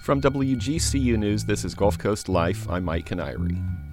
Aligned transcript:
From 0.00 0.22
WGCU 0.22 1.18
News, 1.18 1.44
this 1.44 1.62
is 1.62 1.74
Gulf 1.74 1.98
Coast 1.98 2.30
Life. 2.30 2.66
I'm 2.70 2.84
Mike 2.84 3.04
Kiniry. 3.04 3.89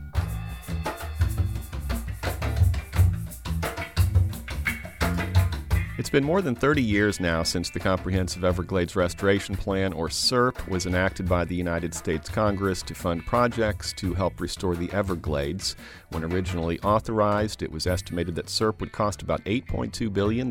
It's 6.07 6.11
been 6.13 6.23
more 6.23 6.41
than 6.41 6.55
30 6.55 6.81
years 6.81 7.19
now 7.19 7.43
since 7.43 7.69
the 7.69 7.81
Comprehensive 7.81 8.45
Everglades 8.45 8.95
Restoration 8.95 9.57
Plan, 9.57 9.91
or 9.91 10.07
CERP, 10.07 10.65
was 10.69 10.85
enacted 10.85 11.27
by 11.27 11.43
the 11.43 11.53
United 11.53 11.93
States 11.93 12.29
Congress 12.29 12.81
to 12.83 12.95
fund 12.95 13.25
projects 13.25 13.91
to 13.97 14.13
help 14.13 14.39
restore 14.39 14.77
the 14.77 14.89
Everglades. 14.93 15.75
When 16.11 16.23
originally 16.23 16.79
authorized, 16.79 17.61
it 17.61 17.73
was 17.73 17.85
estimated 17.85 18.35
that 18.35 18.45
CERP 18.45 18.79
would 18.79 18.93
cost 18.93 19.21
about 19.21 19.43
$8.2 19.43 20.13
billion, 20.13 20.49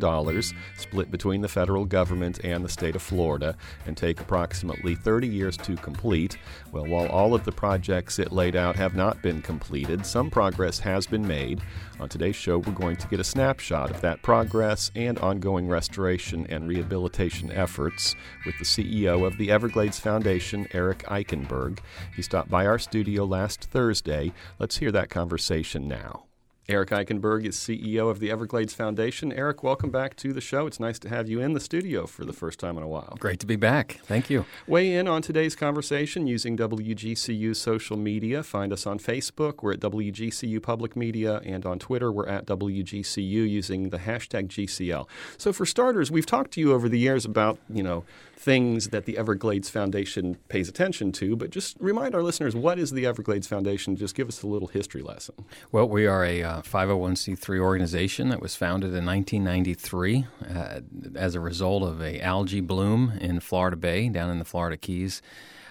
split 0.77 1.11
between 1.11 1.41
the 1.41 1.49
federal 1.49 1.87
government 1.87 2.39
and 2.45 2.63
the 2.63 2.69
state 2.69 2.95
of 2.95 3.01
Florida, 3.01 3.57
and 3.87 3.97
take 3.97 4.21
approximately 4.21 4.95
30 4.95 5.27
years 5.27 5.57
to 5.57 5.75
complete. 5.77 6.37
Well, 6.71 6.85
while 6.85 7.07
all 7.07 7.33
of 7.33 7.47
the 7.47 7.53
projects 7.53 8.19
it 8.19 8.31
laid 8.31 8.57
out 8.57 8.77
have 8.77 8.95
not 8.95 9.23
been 9.23 9.41
completed, 9.41 10.05
some 10.05 10.29
progress 10.29 10.81
has 10.81 11.07
been 11.07 11.27
made. 11.27 11.63
On 11.99 12.11
today's 12.11 12.37
show, 12.37 12.59
we're 12.59 12.75
going 12.75 12.97
to 12.97 13.09
get 13.09 13.21
a 13.21 13.25
snapshot 13.25 13.91
of 13.91 14.03
that 14.03 14.21
progress 14.21 14.91
and 14.95 15.19
ongoing 15.19 15.67
restoration 15.67 16.47
and 16.51 16.69
rehabilitation 16.69 17.51
efforts 17.51 18.15
with 18.45 18.59
the 18.59 18.67
CEO 18.67 19.27
of 19.27 19.39
the 19.39 19.51
Everglades 19.51 19.99
Foundation, 19.99 20.69
Eric 20.73 21.05
Eikenberg. 21.05 21.79
He 22.15 22.21
stopped 22.21 22.51
by 22.51 22.67
our 22.67 22.79
studio 22.79 23.25
last 23.25 23.65
Thursday. 23.65 24.35
Let's 24.59 24.77
hear 24.77 24.93
that 24.93 25.09
conversation 25.09 25.89
now. 25.89 26.25
Eric 26.69 26.91
Eikenberg 26.91 27.47
is 27.47 27.55
CEO 27.55 28.11
of 28.11 28.19
the 28.19 28.29
Everglades 28.29 28.75
Foundation. 28.75 29.33
Eric, 29.33 29.63
welcome 29.63 29.93
back 29.93 30.17
to 30.17 30.33
the 30.33 30.41
show. 30.41 30.67
It's 30.67 30.81
nice 30.81 30.99
to 30.99 31.09
have 31.09 31.29
you 31.29 31.41
in 31.41 31.53
the 31.53 31.61
studio 31.61 32.07
for 32.07 32.25
the 32.25 32.33
first 32.33 32.59
time 32.59 32.77
in 32.77 32.83
a 32.83 32.89
while. 32.89 33.17
Great 33.21 33.39
to 33.39 33.47
be 33.47 33.55
back. 33.55 34.01
Thank 34.03 34.29
you. 34.31 34.45
Weigh 34.67 34.97
in 34.97 35.07
on 35.07 35.23
today's 35.23 35.55
conversation 35.55 36.27
using 36.27 36.57
WGCU 36.57 37.55
social 37.55 37.97
media. 37.97 38.43
Find 38.43 38.73
us 38.73 38.85
on 38.85 38.99
Facebook. 38.99 39.63
We're 39.63 39.75
at 39.75 39.81
WGCU 39.81 40.61
Public 40.61 40.97
Media, 40.97 41.41
and 41.45 41.65
on 41.65 41.79
Twitter, 41.79 42.11
we're 42.11 42.27
at 42.27 42.47
WGCU 42.47 43.49
using 43.49 43.91
the 43.91 43.99
hashtag 43.99 44.49
GCL. 44.49 45.07
So, 45.39 45.53
for 45.53 45.67
starters, 45.67 46.11
we've 46.11 46.27
talked 46.27 46.51
to 46.55 46.61
you 46.61 46.73
over 46.73 46.89
the 46.89 46.99
years 46.99 47.25
about, 47.25 47.61
you 47.73 47.85
know, 47.85 48.03
things 48.37 48.89
that 48.89 49.07
the 49.07 49.17
Everglades 49.17 49.71
Foundation 49.71 50.37
pays 50.49 50.69
attention 50.69 51.11
to, 51.13 51.37
but 51.37 51.51
just 51.51 51.77
remind 51.81 52.15
our 52.15 52.23
listeners 52.23 52.55
what 52.55 52.79
is 52.79 52.93
the 52.93 53.07
Everglades 53.07 53.47
Foundation? 53.47 53.97
Just 53.97 54.15
give 54.15 54.29
us 54.29 54.43
a 54.43 54.47
little 54.47 54.69
history 54.69 55.03
lesson. 55.03 55.35
Well, 55.73 55.89
we 55.89 56.07
are 56.07 56.25
a 56.25 56.43
uh, 56.43 56.63
501c3 56.63 57.59
organization 57.59 58.29
that 58.29 58.43
was 58.43 58.55
founded 58.55 58.95
in 58.95 59.07
1993 59.07 60.27
uh, 60.55 60.81
as 61.15 61.35
a 61.35 61.41
result 61.41 61.83
of 61.83 62.03
a 62.03 62.21
algae 62.21 62.61
bloom 62.61 63.13
in 63.21 63.41
Florida 63.41 63.77
Bay, 63.77 64.11
down 64.11 64.31
in 64.31 64.39
the 64.39 64.45
Florida 64.45 64.77
Keys. 64.77 65.23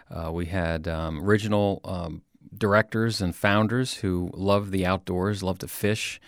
Uh, 0.10 0.32
we 0.32 0.48
had 0.48 0.88
um, 0.88 1.22
original 1.24 1.82
um, 1.86 2.24
directors 2.58 3.22
and 3.22 3.36
founders 3.36 3.96
who 3.96 4.32
loved 4.34 4.72
the 4.72 4.86
outdoors, 4.86 5.44
loved 5.44 5.62
to 5.62 5.68
fish 5.68 6.20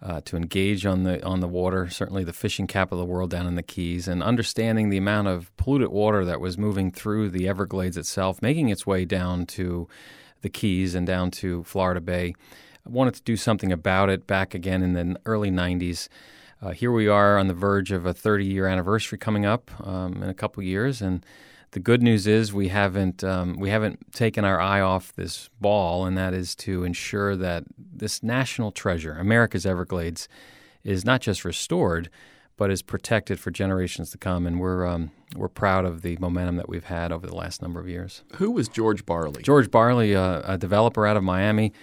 uh, 0.00 0.20
to 0.24 0.36
engage 0.36 0.86
on 0.86 1.02
the 1.02 1.24
on 1.24 1.40
the 1.40 1.48
water. 1.48 1.88
Certainly, 1.88 2.24
the 2.24 2.32
fishing 2.32 2.66
capital 2.66 3.00
of 3.00 3.08
the 3.08 3.12
world 3.12 3.30
down 3.30 3.46
in 3.46 3.54
the 3.54 3.62
Keys, 3.62 4.06
and 4.08 4.22
understanding 4.22 4.90
the 4.90 4.96
amount 4.96 5.28
of 5.28 5.54
polluted 5.56 5.88
water 5.88 6.24
that 6.24 6.40
was 6.40 6.56
moving 6.56 6.90
through 6.90 7.30
the 7.30 7.48
Everglades 7.48 7.96
itself, 7.96 8.40
making 8.40 8.68
its 8.68 8.86
way 8.86 9.04
down 9.04 9.46
to 9.46 9.88
the 10.42 10.48
Keys 10.48 10.94
and 10.94 11.06
down 11.06 11.30
to 11.32 11.64
Florida 11.64 12.00
Bay. 12.00 12.34
I 12.86 12.90
wanted 12.90 13.14
to 13.14 13.22
do 13.22 13.36
something 13.36 13.72
about 13.72 14.08
it 14.08 14.26
back 14.26 14.54
again 14.54 14.82
in 14.82 14.92
the 14.92 15.20
early 15.26 15.50
'90s. 15.50 16.08
Uh, 16.60 16.70
here 16.70 16.90
we 16.90 17.06
are 17.06 17.38
on 17.38 17.46
the 17.46 17.54
verge 17.54 17.92
of 17.92 18.04
a 18.04 18.12
30 18.12 18.44
year 18.44 18.66
anniversary 18.66 19.16
coming 19.16 19.46
up 19.46 19.70
um, 19.86 20.22
in 20.22 20.28
a 20.28 20.34
couple 20.34 20.62
years, 20.62 21.00
and 21.00 21.24
the 21.72 21.80
good 21.80 22.02
news 22.02 22.26
is 22.26 22.52
we 22.52 22.68
haven't 22.68 23.22
um, 23.22 23.56
we 23.58 23.70
haven't 23.70 24.12
taken 24.12 24.44
our 24.44 24.60
eye 24.60 24.80
off 24.80 25.14
this 25.14 25.50
ball, 25.60 26.06
and 26.06 26.16
that 26.16 26.32
is 26.32 26.54
to 26.56 26.84
ensure 26.84 27.36
that 27.36 27.64
this 27.76 28.22
national 28.22 28.72
treasure, 28.72 29.12
America's 29.12 29.66
Everglades, 29.66 30.28
is 30.82 31.04
not 31.04 31.20
just 31.20 31.44
restored, 31.44 32.08
but 32.56 32.70
is 32.70 32.80
protected 32.80 33.38
for 33.38 33.50
generations 33.50 34.10
to 34.12 34.18
come. 34.18 34.46
And 34.46 34.58
we're 34.58 34.86
um, 34.86 35.10
we're 35.36 35.48
proud 35.48 35.84
of 35.84 36.02
the 36.02 36.16
momentum 36.18 36.56
that 36.56 36.68
we've 36.68 36.84
had 36.84 37.12
over 37.12 37.26
the 37.26 37.36
last 37.36 37.60
number 37.60 37.80
of 37.80 37.88
years. 37.88 38.22
Who 38.36 38.50
was 38.50 38.68
George 38.68 39.04
Barley? 39.04 39.42
George 39.42 39.70
Barley, 39.70 40.16
uh, 40.16 40.42
a 40.44 40.56
developer 40.56 41.06
out 41.06 41.18
of 41.18 41.22
Miami, 41.22 41.74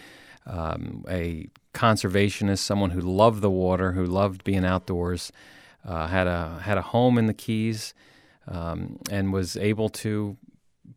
um, 0.47 1.05
a 1.07 1.47
conservationist, 1.75 2.59
someone 2.59 2.89
who 2.89 3.01
loved 3.01 3.41
the 3.41 3.51
water, 3.51 3.91
who 3.91 4.05
loved 4.05 4.43
being 4.43 4.65
outdoors, 4.65 5.31
uh, 5.85 6.07
had 6.07 6.25
a 6.25 6.59
had 6.63 6.79
a 6.79 6.81
home 6.81 7.19
in 7.19 7.27
the 7.27 7.33
Keys 7.35 7.93
um, 8.47 8.99
and 9.09 9.33
was 9.33 9.57
able 9.57 9.89
to 9.89 10.37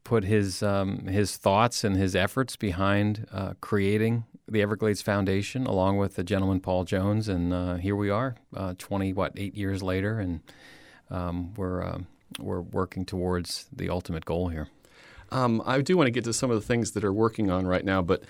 put 0.05 0.25
his 0.25 0.63
um, 0.63 1.07
his 1.07 1.37
thoughts 1.37 1.85
and 1.85 1.97
his 1.97 2.15
efforts 2.15 2.57
behind 2.57 3.27
uh, 3.33 3.55
creating 3.61 4.25
the 4.47 4.63
Everglades 4.63 5.03
Foundation, 5.03 5.67
along 5.67 5.99
with 5.99 6.17
the 6.17 6.25
gentleman 6.25 6.61
Paul 6.61 6.85
Jones, 6.85 7.29
and 7.29 7.53
uh, 7.53 7.75
here 7.75 7.97
we 7.97 8.11
are, 8.11 8.37
uh, 8.57 8.75
twenty 8.79 9.13
what 9.13 9.33
eight 9.37 9.55
years 9.55 9.83
later, 9.83 10.19
and 10.19 10.41
um, 11.11 11.55
we're 11.55 11.83
uh, 11.83 11.99
we're 12.39 12.61
working 12.61 13.05
towards 13.05 13.67
the 13.73 13.89
ultimate 13.89 14.25
goal 14.25 14.49
here. 14.49 14.69
Um, 15.31 15.63
I 15.67 15.81
do 15.83 15.97
want 15.97 16.07
to 16.07 16.11
get 16.11 16.25
to 16.25 16.33
some 16.33 16.51
of 16.51 16.59
the 16.59 16.67
things 16.67 16.93
that 16.93 17.05
are 17.05 17.13
working 17.13 17.51
on 17.51 17.67
right 17.67 17.85
now, 17.85 18.01
but 18.01 18.25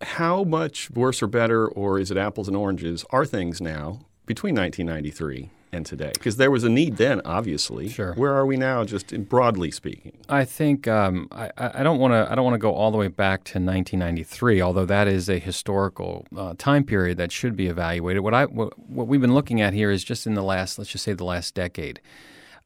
how 0.00 0.44
much 0.44 0.90
worse 0.90 1.22
or 1.22 1.26
better, 1.26 1.66
or 1.66 1.98
is 1.98 2.10
it 2.10 2.16
apples 2.16 2.48
and 2.48 2.56
oranges, 2.56 3.04
are 3.10 3.24
things 3.24 3.60
now 3.60 4.00
between 4.26 4.54
1993 4.54 5.50
and 5.72 5.84
today? 5.84 6.10
Because 6.14 6.36
there 6.36 6.50
was 6.50 6.64
a 6.64 6.68
need 6.68 6.96
then, 6.96 7.20
obviously. 7.24 7.88
Sure. 7.88 8.14
Where 8.14 8.32
are 8.34 8.46
we 8.46 8.56
now, 8.56 8.84
just 8.84 9.28
broadly 9.28 9.70
speaking? 9.70 10.12
I 10.28 10.44
think 10.44 10.88
um, 10.88 11.28
I, 11.30 11.50
I, 11.56 11.82
don't 11.82 11.98
want 11.98 12.12
to 12.12 12.30
I 12.30 12.34
don't 12.34 12.44
want 12.44 12.54
to 12.54 12.58
go 12.58 12.72
all 12.72 12.90
the 12.90 12.98
way 12.98 13.08
back 13.08 13.44
to 13.44 13.58
1993, 13.58 14.60
although 14.60 14.86
that 14.86 15.08
is 15.08 15.28
a 15.28 15.38
historical 15.38 16.26
uh, 16.36 16.54
time 16.58 16.84
period 16.84 17.18
that 17.18 17.32
should 17.32 17.56
be 17.56 17.66
evaluated. 17.66 18.22
What 18.22 18.34
I 18.34 18.46
what, 18.46 18.78
what, 18.78 19.06
we've 19.06 19.20
been 19.20 19.34
looking 19.34 19.60
at 19.60 19.72
here 19.72 19.90
is 19.90 20.04
just 20.04 20.26
in 20.26 20.34
the 20.34 20.42
last 20.42 20.78
let's 20.78 20.90
just 20.90 21.04
say 21.04 21.12
the 21.12 21.24
last 21.24 21.54
decade. 21.54 22.00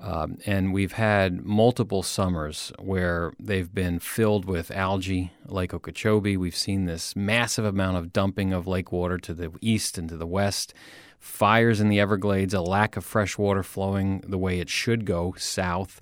Um, 0.02 0.38
and 0.46 0.72
we've 0.72 0.92
had 0.92 1.44
multiple 1.44 2.02
summers 2.02 2.72
where 2.78 3.34
they've 3.38 3.72
been 3.72 3.98
filled 3.98 4.46
with 4.46 4.70
algae, 4.70 5.32
Lake 5.44 5.74
Okeechobee. 5.74 6.38
We've 6.38 6.56
seen 6.56 6.86
this 6.86 7.14
massive 7.14 7.66
amount 7.66 7.98
of 7.98 8.10
dumping 8.10 8.54
of 8.54 8.66
lake 8.66 8.92
water 8.92 9.18
to 9.18 9.34
the 9.34 9.52
east 9.60 9.98
and 9.98 10.08
to 10.08 10.16
the 10.16 10.26
west 10.26 10.72
fires 11.20 11.80
in 11.80 11.88
the 11.88 12.00
Everglades, 12.00 12.54
a 12.54 12.62
lack 12.62 12.96
of 12.96 13.04
fresh 13.04 13.38
water 13.38 13.62
flowing 13.62 14.24
the 14.26 14.38
way 14.38 14.58
it 14.58 14.70
should 14.70 15.04
go 15.04 15.34
south. 15.36 16.00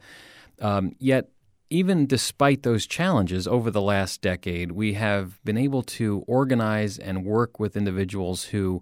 Um, 0.61 0.95
yet, 0.99 1.29
even 1.71 2.07
despite 2.07 2.63
those 2.63 2.87
challenges 2.87 3.47
over 3.47 3.71
the 3.71 3.83
last 3.83 4.23
decade, 4.23 4.73
we 4.73 4.95
have 4.95 5.43
been 5.45 5.59
able 5.59 5.83
to 5.83 6.25
organize 6.27 6.99
and 6.99 7.27
work 7.27 7.61
with 7.61 7.77
individuals 7.77 8.45
who, 8.45 8.81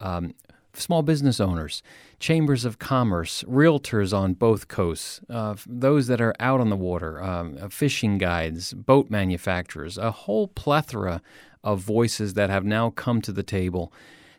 um, 0.00 0.34
small 0.74 1.02
business 1.02 1.40
owners, 1.40 1.82
chambers 2.20 2.64
of 2.64 2.78
commerce, 2.78 3.42
realtors 3.48 4.16
on 4.16 4.34
both 4.34 4.68
coasts, 4.68 5.20
uh, 5.28 5.56
those 5.66 6.06
that 6.06 6.20
are 6.20 6.34
out 6.38 6.60
on 6.60 6.68
the 6.68 6.76
water, 6.76 7.20
um, 7.22 7.56
uh, 7.60 7.68
fishing 7.68 8.18
guides, 8.18 8.72
boat 8.74 9.10
manufacturers, 9.10 9.98
a 9.98 10.12
whole 10.12 10.46
plethora 10.48 11.20
of 11.64 11.80
voices 11.80 12.34
that 12.34 12.50
have 12.50 12.64
now 12.64 12.90
come 12.90 13.20
to 13.20 13.32
the 13.32 13.42
table 13.42 13.92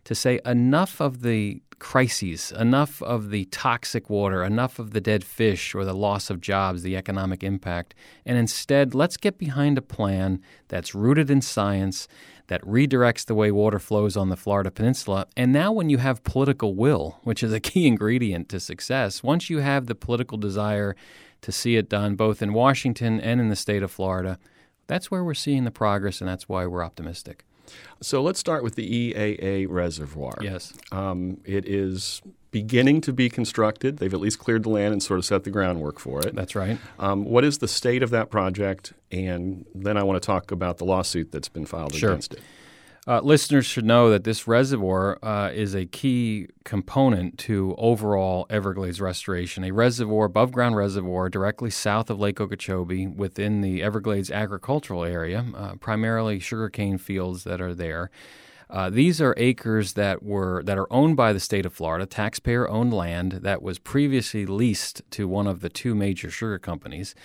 to 0.05 0.15
say 0.15 0.39
enough 0.45 0.99
of 0.99 1.21
the 1.21 1.61
crises, 1.79 2.51
enough 2.51 3.01
of 3.01 3.29
the 3.29 3.45
toxic 3.45 4.09
water, 4.09 4.43
enough 4.43 4.79
of 4.79 4.91
the 4.91 5.01
dead 5.01 5.23
fish 5.23 5.73
or 5.73 5.85
the 5.85 5.93
loss 5.93 6.29
of 6.29 6.41
jobs, 6.41 6.83
the 6.83 6.95
economic 6.95 7.43
impact, 7.43 7.95
and 8.25 8.37
instead 8.37 8.93
let's 8.93 9.17
get 9.17 9.37
behind 9.37 9.77
a 9.77 9.81
plan 9.81 10.41
that's 10.67 10.93
rooted 10.93 11.31
in 11.31 11.41
science, 11.41 12.07
that 12.47 12.61
redirects 12.63 13.25
the 13.25 13.35
way 13.35 13.51
water 13.51 13.79
flows 13.79 14.17
on 14.17 14.29
the 14.29 14.35
Florida 14.35 14.71
Peninsula. 14.71 15.27
And 15.37 15.53
now, 15.53 15.71
when 15.71 15.89
you 15.89 15.99
have 15.99 16.23
political 16.23 16.73
will, 16.73 17.19
which 17.23 17.43
is 17.43 17.53
a 17.53 17.59
key 17.59 17.87
ingredient 17.93 18.49
to 18.49 18.59
success, 18.59 19.23
once 19.23 19.49
you 19.49 19.59
have 19.59 19.85
the 19.85 19.95
political 19.95 20.37
desire 20.37 20.95
to 21.41 21.51
see 21.51 21.77
it 21.77 21.89
done 21.89 22.15
both 22.15 22.41
in 22.41 22.51
Washington 22.53 23.21
and 23.21 23.39
in 23.39 23.49
the 23.49 23.55
state 23.55 23.83
of 23.83 23.91
Florida, 23.91 24.37
that's 24.87 25.11
where 25.11 25.23
we're 25.23 25.35
seeing 25.35 25.63
the 25.63 25.71
progress, 25.71 26.19
and 26.19 26.27
that's 26.27 26.49
why 26.49 26.65
we're 26.65 26.83
optimistic. 26.83 27.45
So 28.01 28.21
let's 28.21 28.39
start 28.39 28.63
with 28.63 28.75
the 28.75 29.13
EAA 29.13 29.67
reservoir. 29.69 30.37
Yes. 30.41 30.73
Um, 30.91 31.39
it 31.45 31.67
is 31.67 32.21
beginning 32.51 33.01
to 33.01 33.13
be 33.13 33.29
constructed. 33.29 33.97
They've 33.97 34.13
at 34.13 34.19
least 34.19 34.39
cleared 34.39 34.63
the 34.63 34.69
land 34.69 34.93
and 34.93 35.03
sort 35.03 35.19
of 35.19 35.25
set 35.25 35.43
the 35.43 35.51
groundwork 35.51 35.99
for 35.99 36.19
it. 36.25 36.35
That's 36.35 36.55
right. 36.55 36.79
Um, 36.97 37.25
what 37.25 37.43
is 37.43 37.59
the 37.59 37.67
state 37.67 38.01
of 38.01 38.09
that 38.09 38.29
project? 38.29 38.93
And 39.11 39.65
then 39.75 39.97
I 39.97 40.03
want 40.03 40.21
to 40.21 40.25
talk 40.25 40.51
about 40.51 40.77
the 40.77 40.85
lawsuit 40.85 41.31
that's 41.31 41.49
been 41.49 41.65
filed 41.65 41.93
sure. 41.93 42.11
against 42.11 42.33
it. 42.33 42.41
Uh, 43.09 43.19
listeners 43.21 43.65
should 43.65 43.85
know 43.85 44.11
that 44.11 44.23
this 44.23 44.47
reservoir 44.47 45.17
uh, 45.23 45.49
is 45.51 45.73
a 45.73 45.87
key 45.87 46.47
component 46.63 47.39
to 47.39 47.73
overall 47.79 48.45
Everglades 48.51 49.01
restoration. 49.01 49.63
A 49.63 49.71
reservoir, 49.71 50.25
above 50.25 50.51
ground 50.51 50.75
reservoir, 50.75 51.27
directly 51.27 51.71
south 51.71 52.11
of 52.11 52.19
Lake 52.19 52.39
Okeechobee 52.39 53.07
within 53.07 53.61
the 53.61 53.81
Everglades 53.81 54.29
agricultural 54.29 55.03
area, 55.03 55.43
uh, 55.55 55.73
primarily 55.77 56.37
sugarcane 56.39 56.99
fields 56.99 57.45
that 57.45 57.59
are 57.59 57.73
there. 57.73 58.11
Uh, 58.69 58.91
these 58.91 59.19
are 59.19 59.33
acres 59.37 59.93
that 59.93 60.21
were 60.21 60.61
that 60.61 60.77
are 60.77 60.93
owned 60.93 61.17
by 61.17 61.33
the 61.33 61.39
state 61.39 61.65
of 61.65 61.73
Florida, 61.73 62.05
taxpayer-owned 62.05 62.93
land 62.93 63.39
that 63.41 63.63
was 63.63 63.79
previously 63.79 64.45
leased 64.45 65.01
to 65.09 65.27
one 65.27 65.47
of 65.47 65.61
the 65.61 65.69
two 65.69 65.95
major 65.95 66.29
sugar 66.29 66.59
companies. 66.59 67.15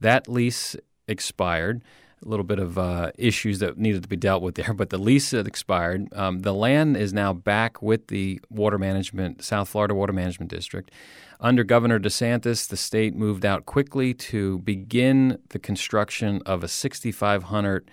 That 0.00 0.28
lease 0.28 0.76
expired. 1.08 1.82
A 2.24 2.28
little 2.28 2.44
bit 2.44 2.58
of 2.58 2.76
uh, 2.76 3.12
issues 3.16 3.60
that 3.60 3.78
needed 3.78 4.02
to 4.02 4.08
be 4.08 4.16
dealt 4.16 4.42
with 4.42 4.56
there, 4.56 4.74
but 4.74 4.90
the 4.90 4.98
lease 4.98 5.30
had 5.30 5.46
expired. 5.46 6.12
Um, 6.12 6.40
the 6.40 6.52
land 6.52 6.96
is 6.96 7.12
now 7.12 7.32
back 7.32 7.80
with 7.80 8.08
the 8.08 8.40
Water 8.50 8.78
Management, 8.78 9.42
South 9.42 9.68
Florida 9.70 9.94
Water 9.94 10.12
Management 10.12 10.50
District. 10.50 10.90
Under 11.40 11.64
Governor 11.64 11.98
DeSantis, 11.98 12.68
the 12.68 12.76
state 12.76 13.14
moved 13.14 13.46
out 13.46 13.64
quickly 13.64 14.12
to 14.12 14.58
begin 14.58 15.38
the 15.48 15.58
construction 15.58 16.42
of 16.44 16.62
a 16.62 16.68
6,500 16.68 17.90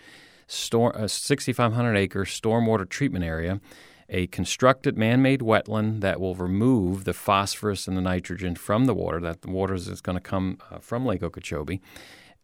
storm, 0.47 0.93
a 0.95 1.07
6,500 1.07 1.95
acre 1.95 2.25
stormwater 2.25 2.87
treatment 2.87 3.23
area, 3.23 3.61
a 4.09 4.27
constructed 4.27 4.97
man-made 4.97 5.41
wetland 5.41 6.01
that 6.01 6.19
will 6.19 6.35
remove 6.35 7.03
the 7.03 7.13
phosphorus 7.13 7.87
and 7.87 7.95
the 7.95 8.01
nitrogen 8.01 8.55
from 8.55 8.85
the 8.85 8.93
water. 8.93 9.19
That 9.19 9.41
the 9.41 9.51
water 9.51 9.75
is 9.75 10.01
going 10.01 10.17
to 10.17 10.21
come 10.21 10.57
uh, 10.71 10.79
from 10.79 11.05
Lake 11.05 11.23
Okeechobee. 11.23 11.81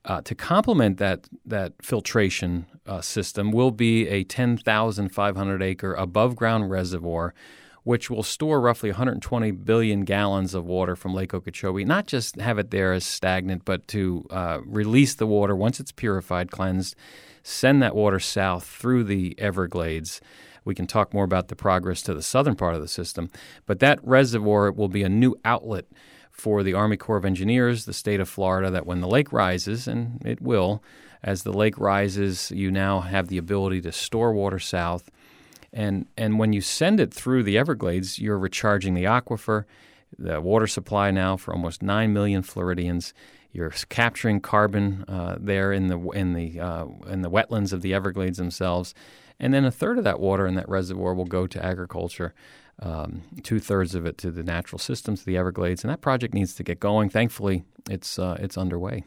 Uh, 0.05 0.21
to 0.21 0.35
complement 0.35 0.97
that 0.97 1.29
that 1.45 1.73
filtration 1.81 2.65
uh, 2.85 2.99
system 2.99 3.51
will 3.51 3.71
be 3.71 4.07
a 4.09 4.25
10,500 4.25 5.63
acre 5.63 5.93
above 5.93 6.35
ground 6.35 6.69
reservoir 6.69 7.33
which 7.83 8.09
will 8.09 8.23
store 8.23 8.61
roughly 8.61 8.89
120 8.89 9.51
billion 9.51 10.01
gallons 10.01 10.53
of 10.53 10.65
water 10.65 10.95
from 10.95 11.13
Lake 11.13 11.33
Okeechobee. 11.33 11.85
Not 11.85 12.07
just 12.07 12.37
have 12.39 12.57
it 12.57 12.71
there 12.71 12.93
as 12.93 13.05
stagnant, 13.05 13.65
but 13.65 13.87
to 13.89 14.25
uh, 14.29 14.59
release 14.65 15.15
the 15.15 15.27
water 15.27 15.55
once 15.55 15.79
it's 15.79 15.91
purified, 15.91 16.49
cleansed, 16.49 16.95
send 17.43 17.81
that 17.83 17.95
water 17.95 18.19
south 18.19 18.65
through 18.65 19.03
the 19.03 19.37
Everglades. 19.37 20.21
We 20.65 20.75
can 20.75 20.87
talk 20.87 21.13
more 21.13 21.25
about 21.25 21.49
the 21.49 21.57
progress 21.57 22.01
to 22.03 22.13
the 22.13 22.21
southern 22.21 22.55
part 22.55 22.75
of 22.75 22.81
the 22.81 22.87
system, 22.87 23.29
but 23.65 23.79
that 23.79 23.99
reservoir 24.01 24.71
will 24.71 24.87
be 24.87 25.03
a 25.03 25.09
new 25.09 25.35
outlet 25.43 25.85
for 26.33 26.63
the 26.63 26.73
Army 26.73 26.97
Corps 26.97 27.17
of 27.17 27.25
Engineers, 27.25 27.85
the 27.85 27.93
state 27.93 28.19
of 28.19 28.27
Florida, 28.27 28.69
that 28.69 28.85
when 28.85 28.99
the 28.99 29.07
lake 29.07 29.31
rises, 29.31 29.87
and 29.87 30.21
it 30.25 30.41
will, 30.41 30.83
as 31.23 31.43
the 31.43 31.53
lake 31.53 31.77
rises, 31.79 32.51
you 32.51 32.69
now 32.69 32.99
have 32.99 33.29
the 33.29 33.37
ability 33.37 33.79
to 33.81 33.91
store 33.93 34.33
water 34.33 34.59
south 34.59 35.09
and 35.73 36.05
and 36.15 36.37
when 36.37 36.53
you 36.53 36.61
send 36.61 36.99
it 36.99 37.13
through 37.13 37.43
the 37.43 37.57
Everglades, 37.57 38.19
you're 38.19 38.37
recharging 38.37 38.93
the 38.93 39.05
aquifer, 39.05 39.65
the 40.17 40.39
water 40.39 40.67
supply 40.67 41.09
now 41.09 41.35
for 41.35 41.51
almost 41.51 41.81
nine 41.81 42.13
million 42.13 42.43
Floridians. 42.43 43.13
You're 43.51 43.71
capturing 43.89 44.39
carbon 44.39 45.03
uh, 45.07 45.37
there 45.39 45.73
in 45.73 45.87
the 45.87 45.99
in 46.11 46.33
the 46.33 46.59
uh, 46.59 46.85
in 47.07 47.23
the 47.23 47.29
wetlands 47.29 47.73
of 47.73 47.81
the 47.81 47.93
Everglades 47.93 48.37
themselves, 48.37 48.93
and 49.39 49.53
then 49.53 49.65
a 49.65 49.71
third 49.71 49.97
of 49.97 50.03
that 50.03 50.19
water 50.19 50.47
in 50.47 50.55
that 50.55 50.67
reservoir 50.69 51.13
will 51.13 51.25
go 51.25 51.47
to 51.47 51.63
agriculture. 51.63 52.33
Um, 52.81 53.21
Two 53.43 53.59
thirds 53.59 53.93
of 53.95 54.05
it 54.05 54.17
to 54.19 54.31
the 54.31 54.43
natural 54.43 54.79
systems, 54.79 55.23
the 55.23 55.37
Everglades, 55.37 55.83
and 55.83 55.91
that 55.91 56.01
project 56.01 56.33
needs 56.33 56.55
to 56.55 56.63
get 56.63 56.79
going. 56.79 57.09
Thankfully, 57.09 57.63
it's 57.89 58.17
uh, 58.17 58.37
it's 58.39 58.57
underway. 58.57 59.03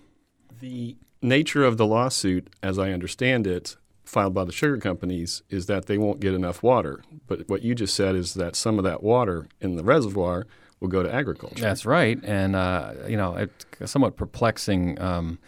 The 0.60 0.96
nature 1.20 1.64
of 1.64 1.76
the 1.76 1.86
lawsuit, 1.86 2.48
as 2.62 2.78
I 2.78 2.92
understand 2.92 3.46
it, 3.46 3.76
filed 4.04 4.34
by 4.34 4.44
the 4.44 4.52
sugar 4.52 4.78
companies 4.78 5.42
is 5.50 5.66
that 5.66 5.86
they 5.86 5.98
won't 5.98 6.20
get 6.20 6.32
enough 6.32 6.62
water. 6.62 7.02
But 7.26 7.48
what 7.48 7.62
you 7.62 7.74
just 7.74 7.94
said 7.94 8.14
is 8.14 8.34
that 8.34 8.54
some 8.56 8.78
of 8.78 8.84
that 8.84 9.02
water 9.02 9.48
in 9.60 9.76
the 9.76 9.84
reservoir 9.84 10.46
will 10.80 10.88
go 10.88 11.02
to 11.02 11.12
agriculture. 11.12 11.60
That's 11.62 11.84
right, 11.84 12.18
and 12.22 12.54
uh, 12.54 12.92
you 13.08 13.16
know 13.16 13.34
it's 13.34 13.90
somewhat 13.90 14.16
perplexing. 14.16 15.00
Um, 15.00 15.38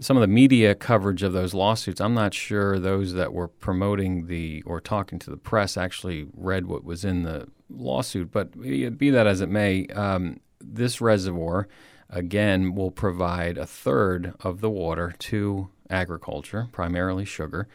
some 0.00 0.16
of 0.16 0.20
the 0.22 0.26
media 0.26 0.74
coverage 0.74 1.22
of 1.22 1.32
those 1.32 1.54
lawsuits, 1.54 2.00
I'm 2.00 2.14
not 2.14 2.34
sure 2.34 2.78
those 2.78 3.12
that 3.14 3.32
were 3.32 3.48
promoting 3.48 4.26
the 4.26 4.62
or 4.64 4.80
talking 4.80 5.18
to 5.20 5.30
the 5.30 5.36
press 5.36 5.76
actually 5.76 6.26
read 6.34 6.66
what 6.66 6.84
was 6.84 7.04
in 7.04 7.22
the 7.22 7.48
lawsuit. 7.68 8.32
But 8.32 8.58
be 8.60 9.10
that 9.10 9.26
as 9.26 9.40
it 9.40 9.48
may, 9.48 9.86
um, 9.88 10.40
this 10.60 11.00
reservoir 11.00 11.68
again 12.08 12.74
will 12.74 12.90
provide 12.90 13.58
a 13.58 13.66
third 13.66 14.34
of 14.40 14.60
the 14.60 14.70
water 14.70 15.14
to 15.18 15.68
agriculture, 15.88 16.68
primarily 16.72 17.24
sugar. 17.24 17.68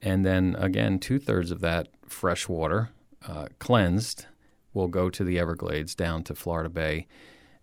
And 0.00 0.24
then 0.24 0.56
again, 0.58 0.98
two 0.98 1.18
thirds 1.18 1.50
of 1.50 1.60
that 1.60 1.88
fresh 2.06 2.48
water 2.48 2.90
uh, 3.26 3.46
cleansed 3.58 4.26
will 4.72 4.88
go 4.88 5.10
to 5.10 5.24
the 5.24 5.38
Everglades 5.38 5.94
down 5.94 6.22
to 6.24 6.34
Florida 6.34 6.68
Bay 6.68 7.06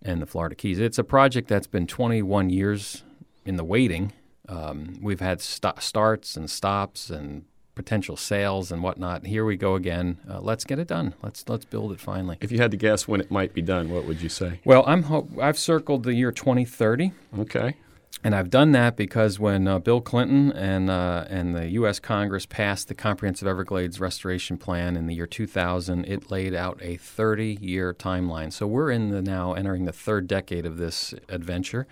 and 0.01 0.21
the 0.21 0.25
Florida 0.25 0.55
Keys. 0.55 0.79
It's 0.79 0.97
a 0.97 1.03
project 1.03 1.47
that's 1.47 1.67
been 1.67 1.87
21 1.87 2.49
years 2.49 3.03
in 3.45 3.55
the 3.55 3.63
waiting. 3.63 4.13
Um, 4.49 4.99
we've 5.01 5.19
had 5.19 5.41
st- 5.41 5.81
starts 5.81 6.35
and 6.35 6.49
stops 6.49 7.09
and 7.09 7.45
potential 7.75 8.15
sales 8.15 8.71
and 8.71 8.83
whatnot. 8.83 9.25
Here 9.25 9.45
we 9.45 9.55
go 9.55 9.75
again. 9.75 10.19
Uh, 10.29 10.39
let's 10.41 10.63
get 10.63 10.79
it 10.79 10.87
done. 10.87 11.15
Let's 11.23 11.47
let's 11.47 11.65
build 11.65 11.91
it 11.91 11.99
finally. 11.99 12.37
If 12.41 12.51
you 12.51 12.59
had 12.59 12.71
to 12.71 12.77
guess 12.77 13.07
when 13.07 13.21
it 13.21 13.31
might 13.31 13.53
be 13.53 13.61
done, 13.61 13.89
what 13.89 14.05
would 14.05 14.21
you 14.21 14.29
say? 14.29 14.59
Well, 14.65 14.83
I'm 14.85 15.03
ho- 15.03 15.29
I've 15.41 15.57
circled 15.57 16.03
the 16.03 16.13
year 16.13 16.31
2030. 16.31 17.13
Okay. 17.39 17.75
And 18.23 18.33
I've 18.33 18.49
done 18.49 18.71
that 18.71 18.95
because 18.95 19.37
when 19.37 19.67
uh, 19.67 19.79
Bill 19.79 19.99
Clinton 19.99 20.51
and 20.53 20.89
uh, 20.89 21.25
and 21.29 21.55
the 21.55 21.67
U.S. 21.71 21.99
Congress 21.99 22.45
passed 22.45 22.87
the 22.87 22.93
Comprehensive 22.93 23.47
Everglades 23.47 23.99
Restoration 23.99 24.57
Plan 24.57 24.95
in 24.95 25.07
the 25.07 25.15
year 25.15 25.27
2000, 25.27 26.05
it 26.05 26.31
laid 26.31 26.53
out 26.53 26.79
a 26.81 26.97
30-year 26.97 27.93
timeline. 27.93 28.53
So 28.53 28.65
we're 28.65 28.91
in 28.91 29.09
the 29.09 29.21
now 29.21 29.53
entering 29.53 29.85
the 29.85 29.91
third 29.91 30.27
decade 30.27 30.65
of 30.65 30.77
this 30.77 31.13
adventure, 31.27 31.85